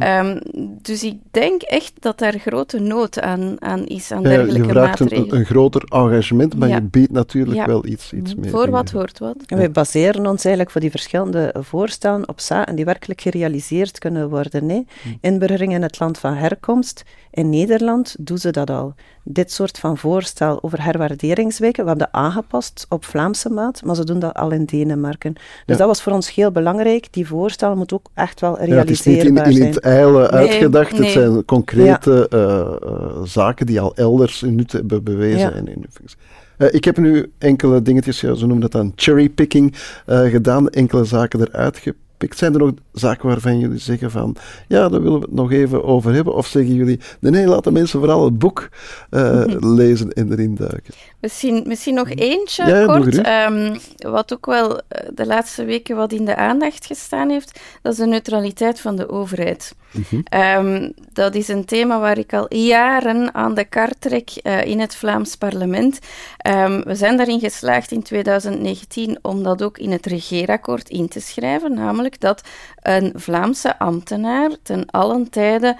Um, 0.03 0.41
dus 0.83 1.03
ik 1.03 1.19
denk 1.31 1.63
echt 1.63 1.93
dat 2.01 2.19
daar 2.19 2.39
grote 2.39 2.79
nood 2.79 3.21
aan, 3.21 3.57
aan 3.59 3.87
is, 3.87 4.13
aan 4.13 4.23
ja, 4.23 4.29
dergelijke 4.29 4.69
je 4.69 4.75
maatregelen. 4.75 5.31
Een, 5.31 5.39
een 5.39 5.45
groter 5.45 5.85
engagement, 5.85 6.57
maar 6.57 6.69
ja. 6.69 6.75
je 6.75 6.83
biedt 6.83 7.13
natuurlijk 7.13 7.67
wel 7.67 7.87
iets, 7.87 8.13
iets 8.13 8.35
meer. 8.35 8.51
Voor 8.51 8.71
wat 8.71 8.91
hoort 8.91 9.19
wat. 9.19 9.37
En 9.47 9.57
wij 9.57 9.71
baseren 9.71 10.27
ons 10.27 10.45
eigenlijk 10.45 10.71
voor 10.71 10.81
die 10.81 10.91
verschillende 10.91 11.55
voorstellen 11.59 12.29
op 12.29 12.41
zaken 12.41 12.75
die 12.75 12.85
werkelijk 12.85 13.21
gerealiseerd 13.21 13.99
kunnen 13.99 14.29
worden. 14.29 14.69
Hè. 14.69 14.83
Hm. 15.03 15.09
Inburgering 15.21 15.73
in 15.73 15.83
het 15.83 15.99
land 16.01 16.19
van 16.19 16.35
herkomst. 16.35 17.05
In 17.31 17.51
Nederland 17.51 18.17
doen 18.19 18.39
ze 18.39 18.51
dat 18.51 18.71
al. 18.71 18.95
Dit 19.25 19.53
soort 19.53 19.79
van 19.79 19.99
voorstel 19.99 20.63
over 20.63 20.85
herwaarderingsweken, 20.85 21.83
we 21.83 21.89
hebben 21.89 22.09
dat 22.11 22.23
aangepast 22.23 22.87
op 22.89 23.05
Vlaamse 23.05 23.51
maat, 23.51 23.83
maar 23.85 23.95
ze 23.95 24.05
doen 24.05 24.19
dat 24.19 24.35
al 24.35 24.51
in 24.51 24.65
Denemarken. 24.65 25.32
Dus 25.67 25.77
dat 25.77 25.87
was 25.87 26.03
voor 26.03 26.13
ons 26.13 26.35
heel 26.35 26.51
belangrijk. 26.51 27.07
Die 27.11 27.27
voorstel 27.27 27.77
moet 27.77 27.93
ook 27.93 28.07
echt 28.15 28.41
wel 28.41 28.59
realiseerbaar 28.59 29.35
ja, 29.35 29.41
het 29.41 29.49
is 29.49 29.55
niet 29.55 29.59
in, 29.59 29.63
in 29.63 29.69
het 29.69 29.81
eilen 29.81 30.31
uitgedacht. 30.31 30.93
nee. 30.93 31.03
Het 31.03 31.11
zijn 31.11 31.45
concrete 31.45 32.27
uh, 32.35 32.91
uh, 32.91 33.23
zaken 33.25 33.67
die 33.67 33.81
al 33.81 33.95
elders 33.95 34.41
nut 34.41 34.73
hebben 34.73 35.05
bewezen. 35.05 35.67
In 35.67 35.87
functie. 35.91 36.19
Uh, 36.59 36.69
ik 36.71 36.85
heb 36.85 36.97
nu 36.97 37.33
enkele 37.39 37.83
dingetjes, 37.83 38.19
ze 38.19 38.27
noemen 38.27 38.61
dat 38.61 38.73
dan 38.73 38.93
cherrypicking, 38.97 39.75
uh, 40.07 40.21
gedaan, 40.21 40.69
enkele 40.69 41.05
zaken 41.05 41.41
eruit 41.41 41.79
gepikt. 41.79 42.39
Zijn 42.39 42.53
er 42.53 42.59
nog 42.59 42.73
zaken 42.93 43.29
waarvan 43.29 43.59
jullie 43.59 43.79
zeggen 43.79 44.11
van, 44.11 44.37
ja, 44.69 44.89
daar 44.89 45.03
willen 45.03 45.19
we 45.19 45.25
het 45.25 45.35
nog 45.35 45.53
even 45.53 45.85
over 45.85 46.13
hebben? 46.13 46.35
Of 46.35 46.47
zeggen 46.47 46.75
jullie, 46.75 47.01
nee, 47.21 47.33
nee 47.33 47.47
laat 47.47 47.65
de 47.65 47.73
mensen 47.73 47.99
vooral 47.99 48.25
het 48.25 48.39
boek 48.39 48.69
uh, 49.11 49.45
lezen 49.59 50.13
en 50.13 50.33
erin 50.33 50.55
duiken? 50.55 50.95
Misschien, 51.23 51.63
misschien 51.67 51.95
nog 51.95 52.11
eentje 52.11 52.67
ja, 52.67 52.87
kort, 52.87 53.27
um, 53.27 53.79
wat 53.97 54.33
ook 54.33 54.47
wel 54.47 54.81
de 55.15 55.27
laatste 55.27 55.65
weken 55.65 55.97
wat 55.97 56.13
in 56.13 56.25
de 56.25 56.37
aandacht 56.37 56.87
gestaan 56.87 57.31
heeft, 57.31 57.61
dat 57.83 57.93
is 57.93 57.99
de 57.99 58.07
neutraliteit 58.07 58.81
van 58.81 58.97
de 58.97 59.09
overheid. 59.09 59.75
Mm 59.91 60.05
-hmm. 60.09 60.41
um, 60.41 60.93
dat 61.13 61.35
is 61.35 61.49
een 61.49 61.65
thema 61.65 62.01
waar 62.01 62.19
ik 62.19 62.33
al 62.33 62.55
jaren 62.55 63.35
aan 63.35 63.55
de 63.55 63.65
kar 63.65 63.91
trek 63.99 64.31
uh, 64.43 64.65
in 64.65 64.81
het 64.81 64.95
Vlaams 64.95 65.37
parlement. 65.37 65.99
Um, 66.47 66.83
we 66.83 66.95
zijn 66.95 67.17
daarin 67.17 67.41
geslaagd 67.41 67.93
in 67.93 68.03
2019 68.03 69.19
om 69.23 69.43
dat 69.43 69.63
ook 69.63 69.79
in 69.79 69.91
het 69.91 70.07
regeerakkoord 70.07 70.89
in 70.89 71.09
te 71.09 71.21
schrijven, 71.21 71.75
namelijk 71.75 72.21
dat 72.21 72.43
een 72.83 73.13
Vlaamse 73.15 73.79
ambtenaar 73.79 74.51
ten 74.63 74.87
allen 74.91 75.31
tijde 75.31 75.77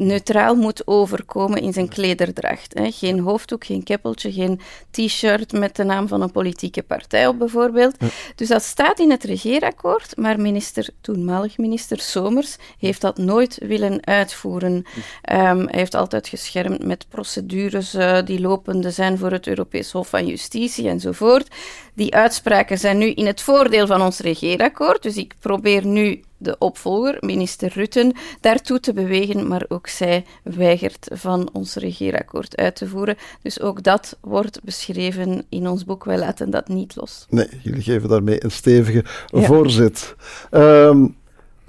neutraal 0.00 0.54
moet 0.54 0.86
overkomen 0.86 1.62
in 1.62 1.72
zijn 1.72 1.88
klederdracht. 1.88 2.78
Hè. 2.78 2.90
Geen 2.90 3.18
hoofddoek, 3.18 3.64
geen 3.64 3.82
keppeltje, 3.82 4.32
geen 4.32 4.60
t-shirt 4.90 5.52
met 5.52 5.76
de 5.76 5.84
naam 5.84 6.08
van 6.08 6.22
een 6.22 6.30
politieke 6.30 6.82
partij 6.82 7.26
op 7.26 7.38
bijvoorbeeld. 7.38 7.94
Ja. 7.98 8.06
Dus 8.34 8.48
dat 8.48 8.62
staat 8.62 8.98
in 8.98 9.10
het 9.10 9.24
regeerakkoord, 9.24 10.16
maar 10.16 10.40
minister, 10.40 10.88
toenmalig 11.00 11.58
minister 11.58 12.00
Somers 12.00 12.56
heeft 12.78 13.00
dat 13.00 13.18
nooit 13.18 13.58
willen 13.66 14.06
uitvoeren. 14.06 14.72
Um, 14.72 14.84
hij 15.22 15.68
heeft 15.70 15.94
altijd 15.94 16.28
geschermd 16.28 16.84
met 16.84 17.06
procedures 17.08 17.94
uh, 17.94 18.18
die 18.24 18.40
lopende 18.40 18.90
zijn 18.90 19.18
voor 19.18 19.30
het 19.30 19.46
Europees 19.46 19.92
Hof 19.92 20.08
van 20.08 20.26
Justitie 20.26 20.88
enzovoort. 20.88 21.48
Die 21.94 22.14
uitspraken 22.14 22.78
zijn 22.78 22.98
nu 22.98 23.10
in 23.10 23.26
het 23.26 23.40
voordeel 23.40 23.86
van 23.86 24.02
ons 24.02 24.18
regeerakkoord, 24.18 25.02
dus 25.02 25.16
ik 25.16 25.34
probeer 25.40 25.86
nu 25.86 26.22
de 26.46 26.58
opvolger, 26.58 27.16
minister 27.20 27.72
Rutten, 27.74 28.12
daartoe 28.40 28.80
te 28.80 28.92
bewegen, 28.92 29.48
maar 29.48 29.64
ook 29.68 29.86
zij 29.86 30.24
weigert 30.42 31.08
van 31.12 31.48
ons 31.52 31.74
regeerakkoord 31.74 32.56
uit 32.56 32.76
te 32.76 32.88
voeren. 32.88 33.16
Dus 33.42 33.60
ook 33.60 33.82
dat 33.82 34.18
wordt 34.20 34.62
beschreven 34.64 35.44
in 35.48 35.68
ons 35.68 35.84
boek. 35.84 36.04
Wij 36.04 36.18
laten 36.18 36.50
dat 36.50 36.68
niet 36.68 36.96
los. 36.96 37.26
Nee, 37.28 37.48
jullie 37.62 37.82
geven 37.82 38.08
daarmee 38.08 38.44
een 38.44 38.50
stevige 38.50 39.04
ja. 39.26 39.42
voorzet. 39.42 40.14
Um, 40.50 41.16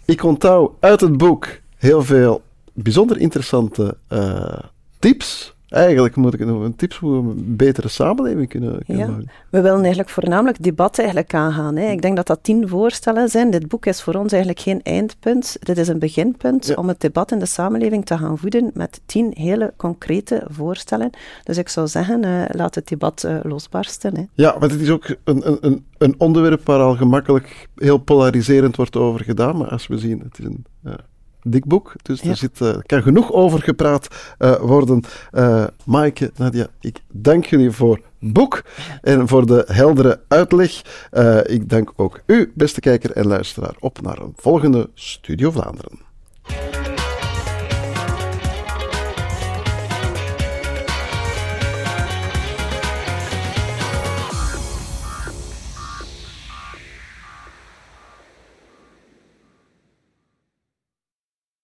ik 0.06 0.24
onthoud 0.24 0.72
uit 0.80 1.02
het 1.02 1.18
boek 1.18 1.48
heel 1.78 2.04
veel 2.04 2.42
bijzonder 2.74 3.18
interessante 3.18 3.98
uh, 4.10 4.60
tips 5.00 5.56
Eigenlijk 5.70 6.16
moet 6.16 6.34
ik 6.34 6.46
nog 6.46 6.64
een 6.64 6.76
tips 6.76 6.98
hoe 6.98 7.12
we 7.12 7.30
een 7.30 7.56
betere 7.56 7.88
samenleving 7.88 8.50
kunnen, 8.50 8.86
kunnen 8.86 9.06
ja. 9.06 9.12
maken. 9.12 9.30
We 9.50 9.62
willen 9.62 9.80
eigenlijk 9.80 10.10
voornamelijk 10.10 10.64
debat 10.64 10.98
eigenlijk 11.00 11.34
aangaan. 11.34 11.76
Hè. 11.76 11.92
Ik 11.92 12.02
denk 12.02 12.16
dat 12.16 12.28
dat 12.28 12.40
tien 12.42 12.68
voorstellen 12.68 13.30
zijn. 13.30 13.52
Dit 13.52 13.68
boek 13.68 13.86
is 13.86 14.02
voor 14.02 14.14
ons 14.14 14.32
eigenlijk 14.32 14.62
geen 14.62 14.84
eindpunt. 14.84 15.58
Dit 15.60 15.78
is 15.78 15.88
een 15.88 16.00
beginpunt 16.00 16.66
ja. 16.66 16.74
om 16.74 16.88
het 16.88 17.02
debat 17.02 17.32
in 17.32 17.40
de 17.40 17.46
samenleving 17.46 18.06
te 18.06 18.18
gaan 18.18 18.38
voeden 18.38 18.72
met 18.74 19.02
tien 19.06 19.32
hele 19.36 19.74
concrete 19.78 20.44
voorstellen. 20.50 21.10
Dus 21.44 21.58
ik 21.58 21.70
zou 21.70 21.88
zeggen, 21.88 22.26
uh, 22.26 22.44
laat 22.48 22.76
het 22.76 22.88
debat 22.88 23.24
uh, 23.26 23.40
losbarsten. 23.44 24.16
Hè. 24.16 24.24
Ja, 24.34 24.60
want 24.60 24.72
het 24.72 24.82
is 24.82 24.90
ook 24.90 25.16
een, 25.24 25.66
een, 25.66 25.86
een 25.98 26.16
onderwerp 26.18 26.66
waar 26.66 26.80
al 26.80 26.96
gemakkelijk 26.96 27.68
heel 27.76 27.98
polariserend 27.98 28.76
wordt 28.76 28.96
over 28.96 29.24
gedaan. 29.24 29.58
Maar 29.58 29.70
als 29.70 29.88
we 29.88 29.98
zien, 29.98 30.20
het 30.20 30.40
is 30.40 30.46
een... 30.46 30.66
Uh, 30.84 30.94
dik 31.50 31.66
boek, 31.66 31.94
dus 32.02 32.22
ja. 32.22 32.30
er 32.30 32.36
zit, 32.36 32.60
uh, 32.60 32.76
kan 32.86 33.02
genoeg 33.02 33.32
over 33.32 33.62
gepraat 33.62 34.08
uh, 34.40 34.56
worden. 34.56 35.04
Uh, 35.32 35.64
Maaike, 35.86 36.32
Nadia, 36.36 36.68
ik 36.82 37.00
dank 37.12 37.46
jullie 37.46 37.72
voor 37.72 37.96
het 38.20 38.34
boek 38.34 38.64
en 39.02 39.28
voor 39.28 39.46
de 39.46 39.64
heldere 39.68 40.20
uitleg. 40.28 40.82
ik 41.44 41.70
dank 41.70 41.94
ook 41.96 42.22
u, 42.26 42.52
beste 42.56 42.80
kijker 42.80 43.12
en 43.12 43.28
luisteraar, 43.28 43.76
op 43.80 44.02
naar 44.02 44.18
een 44.18 44.34
volgende 44.36 44.90
Studio 44.94 45.52
Vlaanderen. 45.52 46.06